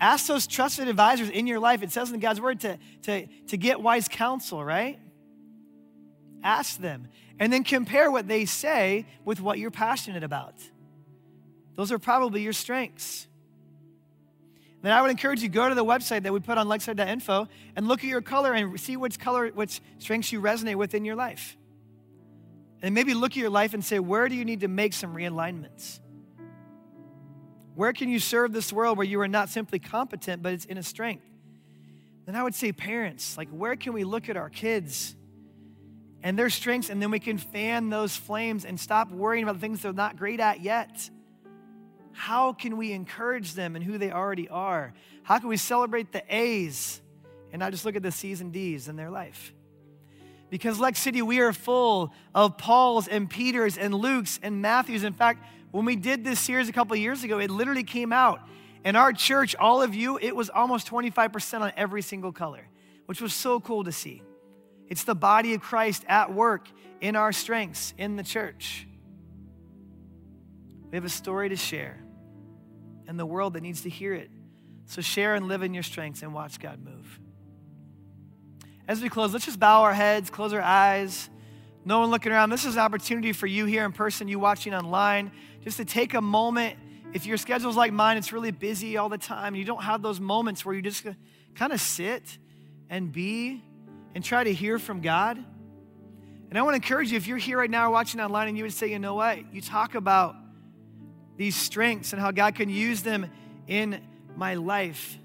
Ask 0.00 0.26
those 0.26 0.46
trusted 0.46 0.88
advisors 0.88 1.28
in 1.28 1.46
your 1.46 1.60
life. 1.60 1.82
It 1.82 1.92
says 1.92 2.10
in 2.10 2.18
God's 2.18 2.40
word 2.40 2.60
to, 2.60 2.78
to, 3.02 3.26
to 3.26 3.56
get 3.58 3.82
wise 3.82 4.08
counsel, 4.08 4.64
right? 4.64 4.98
Ask 6.42 6.78
them. 6.78 7.08
And 7.38 7.52
then 7.52 7.64
compare 7.64 8.10
what 8.10 8.28
they 8.28 8.44
say 8.44 9.06
with 9.24 9.40
what 9.40 9.58
you're 9.58 9.70
passionate 9.70 10.22
about. 10.22 10.54
Those 11.74 11.90
are 11.90 11.98
probably 11.98 12.42
your 12.42 12.52
strengths 12.52 13.26
then 14.82 14.90
I 14.90 15.00
would 15.00 15.12
encourage 15.12 15.42
you 15.42 15.48
go 15.48 15.68
to 15.68 15.74
the 15.74 15.84
website 15.84 16.24
that 16.24 16.32
we 16.32 16.40
put 16.40 16.58
on 16.58 16.66
lexcity.info 16.66 17.48
and 17.76 17.86
look 17.88 18.00
at 18.00 18.06
your 18.06 18.20
color 18.20 18.52
and 18.52 18.78
see 18.78 18.96
which 18.96 19.18
color, 19.18 19.48
which 19.48 19.80
strengths 19.98 20.32
you 20.32 20.40
resonate 20.40 20.74
with 20.74 20.94
in 20.94 21.04
your 21.04 21.14
life. 21.14 21.56
And 22.82 22.92
maybe 22.92 23.14
look 23.14 23.32
at 23.32 23.36
your 23.36 23.50
life 23.50 23.74
and 23.74 23.84
say, 23.84 24.00
where 24.00 24.28
do 24.28 24.34
you 24.34 24.44
need 24.44 24.60
to 24.60 24.68
make 24.68 24.92
some 24.92 25.14
realignments? 25.14 26.00
Where 27.76 27.92
can 27.92 28.08
you 28.08 28.18
serve 28.18 28.52
this 28.52 28.72
world 28.72 28.98
where 28.98 29.06
you 29.06 29.20
are 29.20 29.28
not 29.28 29.48
simply 29.48 29.78
competent, 29.78 30.42
but 30.42 30.52
it's 30.52 30.64
in 30.64 30.76
a 30.76 30.82
strength? 30.82 31.24
Then 32.26 32.34
I 32.34 32.42
would 32.42 32.54
say, 32.54 32.72
parents, 32.72 33.38
like, 33.38 33.48
where 33.50 33.76
can 33.76 33.92
we 33.92 34.02
look 34.02 34.28
at 34.28 34.36
our 34.36 34.50
kids 34.50 35.14
and 36.22 36.38
their 36.38 36.50
strengths, 36.50 36.88
and 36.88 37.02
then 37.02 37.10
we 37.10 37.18
can 37.18 37.38
fan 37.38 37.90
those 37.90 38.16
flames 38.16 38.64
and 38.64 38.78
stop 38.78 39.10
worrying 39.10 39.44
about 39.44 39.54
the 39.54 39.60
things 39.60 39.82
they're 39.82 39.92
not 39.92 40.16
great 40.16 40.40
at 40.40 40.60
yet? 40.60 41.10
How 42.12 42.52
can 42.52 42.76
we 42.76 42.92
encourage 42.92 43.54
them 43.54 43.74
and 43.74 43.84
who 43.84 43.98
they 43.98 44.12
already 44.12 44.48
are? 44.48 44.92
How 45.22 45.38
can 45.38 45.48
we 45.48 45.56
celebrate 45.56 46.12
the 46.12 46.22
A's 46.28 47.00
and 47.52 47.60
not 47.60 47.72
just 47.72 47.84
look 47.84 47.96
at 47.96 48.02
the 48.02 48.12
C's 48.12 48.40
and 48.40 48.52
D's 48.52 48.88
in 48.88 48.96
their 48.96 49.10
life? 49.10 49.52
Because, 50.50 50.78
Lex 50.78 51.00
City, 51.00 51.22
we 51.22 51.40
are 51.40 51.52
full 51.52 52.12
of 52.34 52.58
Paul's 52.58 53.08
and 53.08 53.28
Peter's 53.28 53.78
and 53.78 53.94
Luke's 53.94 54.38
and 54.42 54.60
Matthew's. 54.60 55.02
In 55.02 55.14
fact, 55.14 55.42
when 55.70 55.86
we 55.86 55.96
did 55.96 56.24
this 56.24 56.38
series 56.38 56.68
a 56.68 56.72
couple 56.72 56.94
years 56.94 57.24
ago, 57.24 57.38
it 57.38 57.50
literally 57.50 57.84
came 57.84 58.12
out. 58.12 58.40
In 58.84 58.94
our 58.94 59.12
church, 59.14 59.56
all 59.56 59.80
of 59.80 59.94
you, 59.94 60.18
it 60.18 60.36
was 60.36 60.50
almost 60.50 60.88
25% 60.88 61.60
on 61.60 61.72
every 61.76 62.02
single 62.02 62.32
color, 62.32 62.68
which 63.06 63.22
was 63.22 63.32
so 63.32 63.60
cool 63.60 63.84
to 63.84 63.92
see. 63.92 64.22
It's 64.88 65.04
the 65.04 65.14
body 65.14 65.54
of 65.54 65.60
Christ 65.60 66.04
at 66.08 66.32
work 66.32 66.68
in 67.00 67.16
our 67.16 67.32
strengths 67.32 67.94
in 67.98 68.16
the 68.16 68.22
church. 68.22 68.86
We 70.90 70.96
have 70.96 71.04
a 71.04 71.08
story 71.08 71.48
to 71.48 71.56
share 71.56 71.98
and 73.06 73.18
the 73.18 73.26
world 73.26 73.54
that 73.54 73.62
needs 73.62 73.82
to 73.82 73.88
hear 73.88 74.14
it. 74.14 74.30
So 74.86 75.00
share 75.00 75.34
and 75.34 75.48
live 75.48 75.62
in 75.62 75.72
your 75.74 75.82
strengths 75.82 76.22
and 76.22 76.34
watch 76.34 76.60
God 76.60 76.78
move. 76.84 77.18
As 78.86 79.00
we 79.00 79.08
close, 79.08 79.32
let's 79.32 79.46
just 79.46 79.58
bow 79.58 79.82
our 79.82 79.94
heads, 79.94 80.28
close 80.28 80.52
our 80.52 80.60
eyes. 80.60 81.30
No 81.84 82.00
one 82.00 82.10
looking 82.10 82.30
around. 82.30 82.50
This 82.50 82.64
is 82.64 82.74
an 82.74 82.80
opportunity 82.80 83.32
for 83.32 83.46
you 83.46 83.64
here 83.64 83.84
in 83.84 83.92
person, 83.92 84.28
you 84.28 84.38
watching 84.38 84.74
online, 84.74 85.32
just 85.62 85.78
to 85.78 85.84
take 85.84 86.14
a 86.14 86.20
moment. 86.20 86.76
If 87.12 87.26
your 87.26 87.36
schedule's 87.36 87.76
like 87.76 87.92
mine, 87.92 88.16
it's 88.16 88.32
really 88.32 88.50
busy 88.50 88.96
all 88.96 89.08
the 89.08 89.18
time. 89.18 89.54
You 89.54 89.64
don't 89.64 89.82
have 89.82 90.02
those 90.02 90.20
moments 90.20 90.64
where 90.64 90.74
you 90.74 90.82
just 90.82 91.04
kind 91.54 91.72
of 91.72 91.80
sit 91.80 92.38
and 92.88 93.10
be 93.10 93.62
and 94.14 94.24
try 94.24 94.44
to 94.44 94.52
hear 94.52 94.78
from 94.78 95.00
God. 95.00 95.42
And 96.50 96.58
I 96.58 96.62
want 96.62 96.74
to 96.74 96.76
encourage 96.76 97.10
you 97.10 97.16
if 97.16 97.26
you're 97.26 97.38
here 97.38 97.58
right 97.58 97.70
now 97.70 97.88
or 97.88 97.90
watching 97.90 98.20
online 98.20 98.48
and 98.48 98.58
you 98.58 98.64
would 98.64 98.72
say, 98.72 98.90
you 98.90 98.98
know 98.98 99.14
what? 99.14 99.54
You 99.54 99.62
talk 99.62 99.94
about 99.94 100.36
these 101.36 101.56
strengths 101.56 102.12
and 102.12 102.20
how 102.20 102.30
God 102.30 102.54
can 102.54 102.68
use 102.68 103.02
them 103.02 103.30
in 103.66 104.02
my 104.36 104.54
life. 104.54 105.18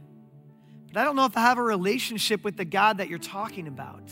But 0.93 1.01
I 1.01 1.03
don't 1.03 1.17
know 1.17 1.25
if 1.25 1.35
I 1.35 1.41
have 1.41 1.57
a 1.57 1.63
relationship 1.63 2.45
with 2.45 2.55
the 2.55 2.63
God 2.63 2.99
that 2.99 3.09
you're 3.09 3.19
talking 3.19 3.67
about. 3.67 4.09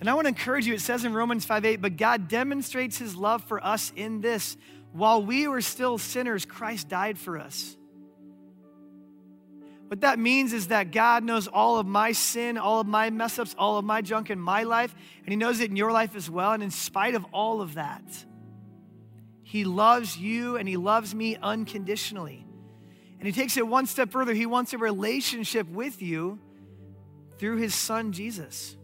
And 0.00 0.08
I 0.08 0.14
want 0.14 0.26
to 0.26 0.28
encourage 0.28 0.66
you, 0.66 0.74
it 0.74 0.80
says 0.82 1.04
in 1.04 1.14
Romans 1.14 1.46
5 1.46 1.64
8, 1.64 1.76
but 1.80 1.96
God 1.96 2.28
demonstrates 2.28 2.98
his 2.98 3.16
love 3.16 3.42
for 3.44 3.64
us 3.64 3.90
in 3.96 4.20
this. 4.20 4.56
While 4.92 5.22
we 5.22 5.48
were 5.48 5.62
still 5.62 5.96
sinners, 5.96 6.44
Christ 6.44 6.88
died 6.90 7.18
for 7.18 7.38
us. 7.38 7.77
What 9.88 10.02
that 10.02 10.18
means 10.18 10.52
is 10.52 10.68
that 10.68 10.92
God 10.92 11.24
knows 11.24 11.48
all 11.48 11.78
of 11.78 11.86
my 11.86 12.12
sin, 12.12 12.58
all 12.58 12.80
of 12.80 12.86
my 12.86 13.08
mess 13.08 13.38
ups, 13.38 13.54
all 13.58 13.78
of 13.78 13.86
my 13.86 14.02
junk 14.02 14.28
in 14.28 14.38
my 14.38 14.64
life, 14.64 14.94
and 15.24 15.28
He 15.30 15.36
knows 15.36 15.60
it 15.60 15.70
in 15.70 15.76
your 15.76 15.92
life 15.92 16.14
as 16.14 16.28
well. 16.28 16.52
And 16.52 16.62
in 16.62 16.70
spite 16.70 17.14
of 17.14 17.24
all 17.32 17.62
of 17.62 17.74
that, 17.74 18.02
He 19.42 19.64
loves 19.64 20.18
you 20.18 20.56
and 20.56 20.68
He 20.68 20.76
loves 20.76 21.14
me 21.14 21.36
unconditionally. 21.36 22.46
And 23.18 23.26
He 23.26 23.32
takes 23.32 23.56
it 23.56 23.66
one 23.66 23.86
step 23.86 24.12
further. 24.12 24.34
He 24.34 24.44
wants 24.44 24.74
a 24.74 24.78
relationship 24.78 25.66
with 25.70 26.02
you 26.02 26.38
through 27.38 27.56
His 27.56 27.74
Son, 27.74 28.12
Jesus. 28.12 28.76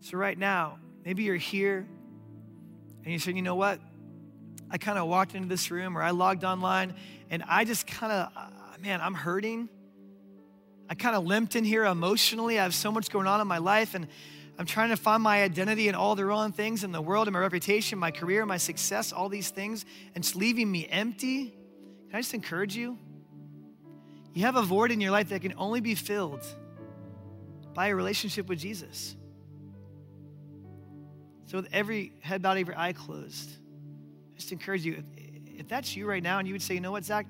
So, 0.00 0.16
right 0.16 0.38
now, 0.38 0.78
maybe 1.04 1.24
you're 1.24 1.36
here 1.36 1.86
and 3.02 3.12
you're 3.12 3.18
saying, 3.18 3.36
you 3.36 3.42
know 3.42 3.56
what? 3.56 3.78
I 4.74 4.76
kind 4.76 4.98
of 4.98 5.06
walked 5.06 5.36
into 5.36 5.46
this 5.46 5.70
room 5.70 5.96
or 5.96 6.02
I 6.02 6.10
logged 6.10 6.42
online 6.42 6.94
and 7.30 7.44
I 7.46 7.64
just 7.64 7.86
kind 7.86 8.12
of, 8.12 8.32
uh, 8.36 8.48
man, 8.80 9.00
I'm 9.00 9.14
hurting. 9.14 9.68
I 10.90 10.96
kind 10.96 11.14
of 11.14 11.24
limped 11.24 11.54
in 11.54 11.62
here 11.62 11.84
emotionally. 11.84 12.58
I 12.58 12.64
have 12.64 12.74
so 12.74 12.90
much 12.90 13.08
going 13.08 13.28
on 13.28 13.40
in 13.40 13.46
my 13.46 13.58
life 13.58 13.94
and 13.94 14.08
I'm 14.58 14.66
trying 14.66 14.88
to 14.88 14.96
find 14.96 15.22
my 15.22 15.44
identity 15.44 15.86
in 15.86 15.94
all 15.94 16.16
the 16.16 16.24
wrong 16.24 16.50
things 16.50 16.82
in 16.82 16.90
the 16.90 17.00
world 17.00 17.28
and 17.28 17.34
my 17.34 17.38
reputation, 17.38 18.00
my 18.00 18.10
career, 18.10 18.44
my 18.46 18.56
success, 18.56 19.12
all 19.12 19.28
these 19.28 19.48
things, 19.48 19.84
and 20.12 20.24
it's 20.24 20.34
leaving 20.34 20.72
me 20.72 20.88
empty. 20.88 21.54
Can 22.08 22.16
I 22.16 22.18
just 22.18 22.34
encourage 22.34 22.74
you? 22.74 22.98
You 24.32 24.42
have 24.42 24.56
a 24.56 24.62
void 24.62 24.90
in 24.90 25.00
your 25.00 25.12
life 25.12 25.28
that 25.28 25.40
can 25.40 25.54
only 25.56 25.82
be 25.82 25.94
filled 25.94 26.44
by 27.74 27.88
a 27.88 27.94
relationship 27.94 28.48
with 28.48 28.58
Jesus. 28.58 29.14
So, 31.46 31.58
with 31.58 31.68
every 31.72 32.14
head 32.22 32.42
bowed, 32.42 32.58
every 32.58 32.74
eye 32.76 32.92
closed, 32.92 33.58
just 34.36 34.52
encourage 34.52 34.84
you, 34.84 35.02
if, 35.16 35.60
if 35.60 35.68
that's 35.68 35.96
you 35.96 36.06
right 36.06 36.22
now 36.22 36.38
and 36.38 36.48
you 36.48 36.54
would 36.54 36.62
say, 36.62 36.74
you 36.74 36.80
know 36.80 36.92
what, 36.92 37.04
Zach, 37.04 37.26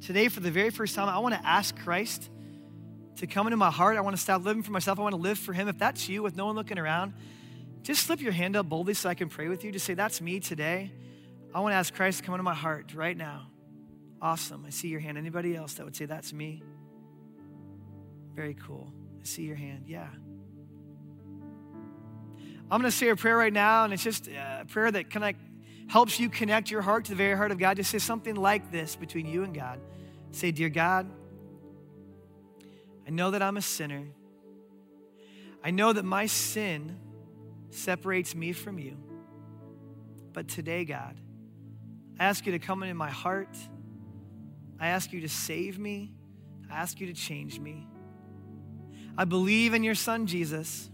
today 0.00 0.28
for 0.28 0.40
the 0.40 0.50
very 0.50 0.70
first 0.70 0.94
time, 0.94 1.08
I 1.08 1.18
want 1.18 1.34
to 1.34 1.46
ask 1.46 1.76
Christ 1.76 2.30
to 3.16 3.26
come 3.26 3.46
into 3.46 3.56
my 3.56 3.70
heart. 3.70 3.96
I 3.96 4.00
want 4.00 4.16
to 4.16 4.22
stop 4.22 4.44
living 4.44 4.62
for 4.62 4.72
myself. 4.72 4.98
I 4.98 5.02
want 5.02 5.14
to 5.14 5.20
live 5.20 5.38
for 5.38 5.52
Him. 5.52 5.68
If 5.68 5.78
that's 5.78 6.08
you 6.08 6.22
with 6.22 6.36
no 6.36 6.46
one 6.46 6.56
looking 6.56 6.78
around, 6.78 7.14
just 7.82 8.04
slip 8.04 8.20
your 8.20 8.32
hand 8.32 8.56
up 8.56 8.68
boldly 8.68 8.94
so 8.94 9.08
I 9.08 9.14
can 9.14 9.28
pray 9.28 9.48
with 9.48 9.64
you. 9.64 9.72
Just 9.72 9.86
say, 9.86 9.94
That's 9.94 10.20
me 10.20 10.40
today. 10.40 10.90
I 11.54 11.60
want 11.60 11.72
to 11.72 11.76
ask 11.76 11.94
Christ 11.94 12.18
to 12.18 12.24
come 12.24 12.34
into 12.34 12.42
my 12.42 12.54
heart 12.54 12.92
right 12.94 13.16
now. 13.16 13.48
Awesome. 14.20 14.64
I 14.66 14.70
see 14.70 14.88
your 14.88 15.00
hand. 15.00 15.18
Anybody 15.18 15.54
else 15.54 15.74
that 15.74 15.84
would 15.84 15.94
say, 15.94 16.06
That's 16.06 16.32
me? 16.32 16.62
Very 18.34 18.54
cool. 18.54 18.92
I 19.20 19.24
see 19.24 19.42
your 19.42 19.56
hand. 19.56 19.84
Yeah. 19.86 20.08
I'm 22.70 22.80
going 22.80 22.90
to 22.90 22.96
say 22.96 23.10
a 23.10 23.16
prayer 23.16 23.36
right 23.36 23.52
now, 23.52 23.84
and 23.84 23.92
it's 23.92 24.02
just 24.02 24.28
uh, 24.28 24.62
a 24.62 24.64
prayer 24.64 24.90
that 24.90 25.14
of 25.14 25.34
helps 25.88 26.18
you 26.18 26.28
connect 26.28 26.70
your 26.70 26.82
heart 26.82 27.04
to 27.06 27.12
the 27.12 27.16
very 27.16 27.36
heart 27.36 27.50
of 27.50 27.58
God. 27.58 27.76
Just 27.76 27.90
say 27.90 27.98
something 27.98 28.34
like 28.34 28.70
this 28.70 28.96
between 28.96 29.26
you 29.26 29.44
and 29.44 29.54
God. 29.54 29.80
Say, 30.32 30.50
Dear 30.50 30.68
God, 30.68 31.10
I 33.06 33.10
know 33.10 33.30
that 33.30 33.42
I'm 33.42 33.56
a 33.56 33.62
sinner. 33.62 34.04
I 35.62 35.70
know 35.70 35.92
that 35.92 36.04
my 36.04 36.26
sin 36.26 36.98
separates 37.70 38.34
me 38.34 38.52
from 38.52 38.78
you. 38.78 38.96
But 40.32 40.48
today, 40.48 40.84
God, 40.84 41.16
I 42.18 42.24
ask 42.24 42.44
you 42.46 42.52
to 42.52 42.58
come 42.58 42.82
into 42.82 42.94
my 42.94 43.10
heart. 43.10 43.56
I 44.80 44.88
ask 44.88 45.12
you 45.12 45.20
to 45.20 45.28
save 45.28 45.78
me. 45.78 46.12
I 46.70 46.74
ask 46.76 47.00
you 47.00 47.06
to 47.06 47.14
change 47.14 47.60
me. 47.60 47.86
I 49.16 49.24
believe 49.24 49.74
in 49.74 49.84
your 49.84 49.94
son, 49.94 50.26
Jesus, 50.26 50.90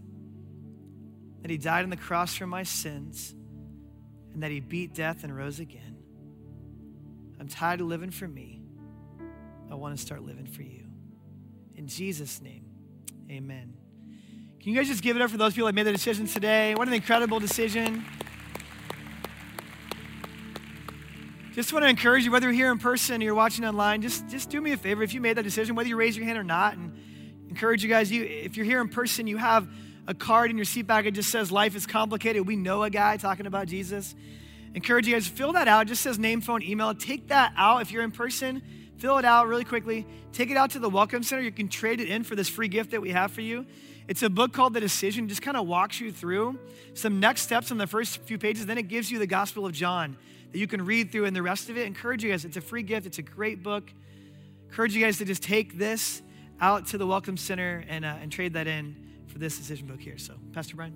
that 1.41 1.49
he 1.49 1.57
died 1.57 1.83
on 1.83 1.89
the 1.89 1.97
cross 1.97 2.35
for 2.35 2.45
my 2.45 2.63
sins 2.63 3.35
and 4.33 4.43
that 4.43 4.51
he 4.51 4.59
beat 4.59 4.93
death 4.93 5.23
and 5.23 5.35
rose 5.35 5.59
again. 5.59 5.97
I'm 7.39 7.47
tired 7.47 7.81
of 7.81 7.87
living 7.87 8.11
for 8.11 8.27
me. 8.27 8.61
I 9.69 9.75
want 9.75 9.95
to 9.95 10.01
start 10.01 10.21
living 10.23 10.45
for 10.45 10.61
you. 10.61 10.85
In 11.75 11.87
Jesus' 11.87 12.41
name, 12.41 12.65
amen. 13.29 13.73
Can 14.59 14.71
you 14.71 14.77
guys 14.77 14.87
just 14.87 15.01
give 15.01 15.15
it 15.15 15.21
up 15.21 15.31
for 15.31 15.37
those 15.37 15.53
people 15.53 15.65
that 15.65 15.73
made 15.73 15.83
the 15.83 15.91
decision 15.91 16.27
today? 16.27 16.75
What 16.75 16.87
an 16.87 16.93
incredible 16.93 17.39
decision. 17.39 18.05
Just 21.53 21.73
want 21.73 21.83
to 21.83 21.89
encourage 21.89 22.23
you, 22.23 22.31
whether 22.31 22.45
you're 22.47 22.53
here 22.53 22.71
in 22.71 22.77
person 22.77 23.21
or 23.21 23.25
you're 23.25 23.35
watching 23.35 23.65
online, 23.65 24.01
just, 24.01 24.29
just 24.29 24.49
do 24.49 24.61
me 24.61 24.71
a 24.71 24.77
favor. 24.77 25.03
If 25.03 25.13
you 25.13 25.19
made 25.19 25.37
that 25.37 25.43
decision, 25.43 25.75
whether 25.75 25.89
you 25.89 25.95
raise 25.95 26.15
your 26.15 26.25
hand 26.25 26.37
or 26.37 26.43
not, 26.43 26.77
and 26.77 26.95
encourage 27.49 27.83
you 27.83 27.89
guys, 27.89 28.11
you, 28.11 28.23
if 28.23 28.55
you're 28.55 28.65
here 28.65 28.79
in 28.81 28.87
person, 28.87 29.27
you 29.27 29.37
have 29.37 29.67
a 30.07 30.13
card 30.13 30.49
in 30.49 30.57
your 30.57 30.65
seat 30.65 30.83
bag. 30.83 31.05
It 31.05 31.11
just 31.11 31.29
says, 31.29 31.51
Life 31.51 31.75
is 31.75 31.85
complicated. 31.85 32.47
We 32.47 32.55
know 32.55 32.83
a 32.83 32.89
guy 32.89 33.17
talking 33.17 33.45
about 33.45 33.67
Jesus. 33.67 34.15
Encourage 34.73 35.07
you 35.07 35.13
guys, 35.13 35.27
fill 35.27 35.53
that 35.53 35.67
out. 35.67 35.87
It 35.87 35.89
just 35.89 36.01
says 36.01 36.17
name, 36.17 36.39
phone, 36.39 36.63
email. 36.63 36.93
Take 36.95 37.27
that 37.27 37.53
out 37.57 37.81
if 37.81 37.91
you're 37.91 38.03
in 38.03 38.11
person. 38.11 38.61
Fill 38.97 39.17
it 39.17 39.25
out 39.25 39.47
really 39.47 39.65
quickly. 39.65 40.07
Take 40.31 40.49
it 40.49 40.55
out 40.55 40.71
to 40.71 40.79
the 40.79 40.89
Welcome 40.89 41.23
Center. 41.23 41.41
You 41.41 41.51
can 41.51 41.67
trade 41.67 41.99
it 41.99 42.07
in 42.07 42.23
for 42.23 42.35
this 42.35 42.47
free 42.47 42.69
gift 42.69 42.91
that 42.91 43.01
we 43.01 43.09
have 43.09 43.31
for 43.31 43.41
you. 43.41 43.65
It's 44.07 44.23
a 44.23 44.29
book 44.29 44.53
called 44.53 44.73
The 44.73 44.79
Decision. 44.79 45.25
It 45.25 45.27
just 45.27 45.41
kind 45.41 45.57
of 45.57 45.67
walks 45.67 45.99
you 45.99 46.11
through 46.11 46.57
some 46.93 47.19
next 47.19 47.41
steps 47.41 47.71
on 47.71 47.77
the 47.77 47.87
first 47.87 48.21
few 48.21 48.37
pages. 48.37 48.65
Then 48.65 48.77
it 48.77 48.87
gives 48.87 49.11
you 49.11 49.19
the 49.19 49.27
Gospel 49.27 49.65
of 49.65 49.73
John 49.73 50.17
that 50.51 50.57
you 50.57 50.67
can 50.67 50.85
read 50.85 51.11
through 51.11 51.25
and 51.25 51.35
the 51.35 51.41
rest 51.41 51.69
of 51.69 51.77
it. 51.77 51.85
Encourage 51.85 52.23
you 52.23 52.31
guys. 52.31 52.45
It's 52.45 52.57
a 52.57 52.61
free 52.61 52.83
gift. 52.83 53.05
It's 53.05 53.17
a 53.17 53.23
great 53.23 53.61
book. 53.61 53.91
Encourage 54.69 54.95
you 54.95 55.03
guys 55.03 55.17
to 55.17 55.25
just 55.25 55.43
take 55.43 55.77
this 55.77 56.21
out 56.61 56.87
to 56.87 56.97
the 56.97 57.07
Welcome 57.07 57.35
Center 57.35 57.83
and, 57.89 58.05
uh, 58.05 58.15
and 58.21 58.31
trade 58.31 58.53
that 58.53 58.67
in 58.67 58.95
for 59.31 59.39
this 59.39 59.57
decision 59.57 59.87
book 59.87 60.01
here. 60.01 60.17
So, 60.17 60.35
Pastor 60.51 60.75
Brian. 60.75 60.93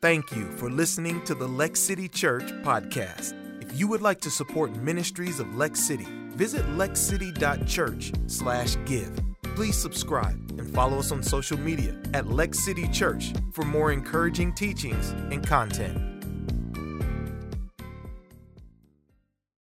Thank 0.00 0.34
you 0.34 0.50
for 0.52 0.70
listening 0.70 1.22
to 1.24 1.34
the 1.34 1.46
Lex 1.46 1.78
City 1.78 2.08
Church 2.08 2.44
podcast. 2.64 3.34
If 3.62 3.78
you 3.78 3.86
would 3.88 4.00
like 4.02 4.20
to 4.22 4.30
support 4.30 4.74
ministries 4.76 5.38
of 5.38 5.54
Lex 5.54 5.80
City, 5.80 6.06
visit 6.30 6.64
lexcity.church/give. 6.76 9.20
Please 9.54 9.76
subscribe 9.76 10.58
and 10.58 10.74
follow 10.74 10.98
us 10.98 11.12
on 11.12 11.22
social 11.22 11.58
media 11.58 11.94
at 12.14 12.26
Lex 12.26 12.64
City 12.64 12.88
Church 12.88 13.32
for 13.52 13.64
more 13.64 13.92
encouraging 13.92 14.54
teachings 14.54 15.10
and 15.30 15.46
content. 15.46 16.11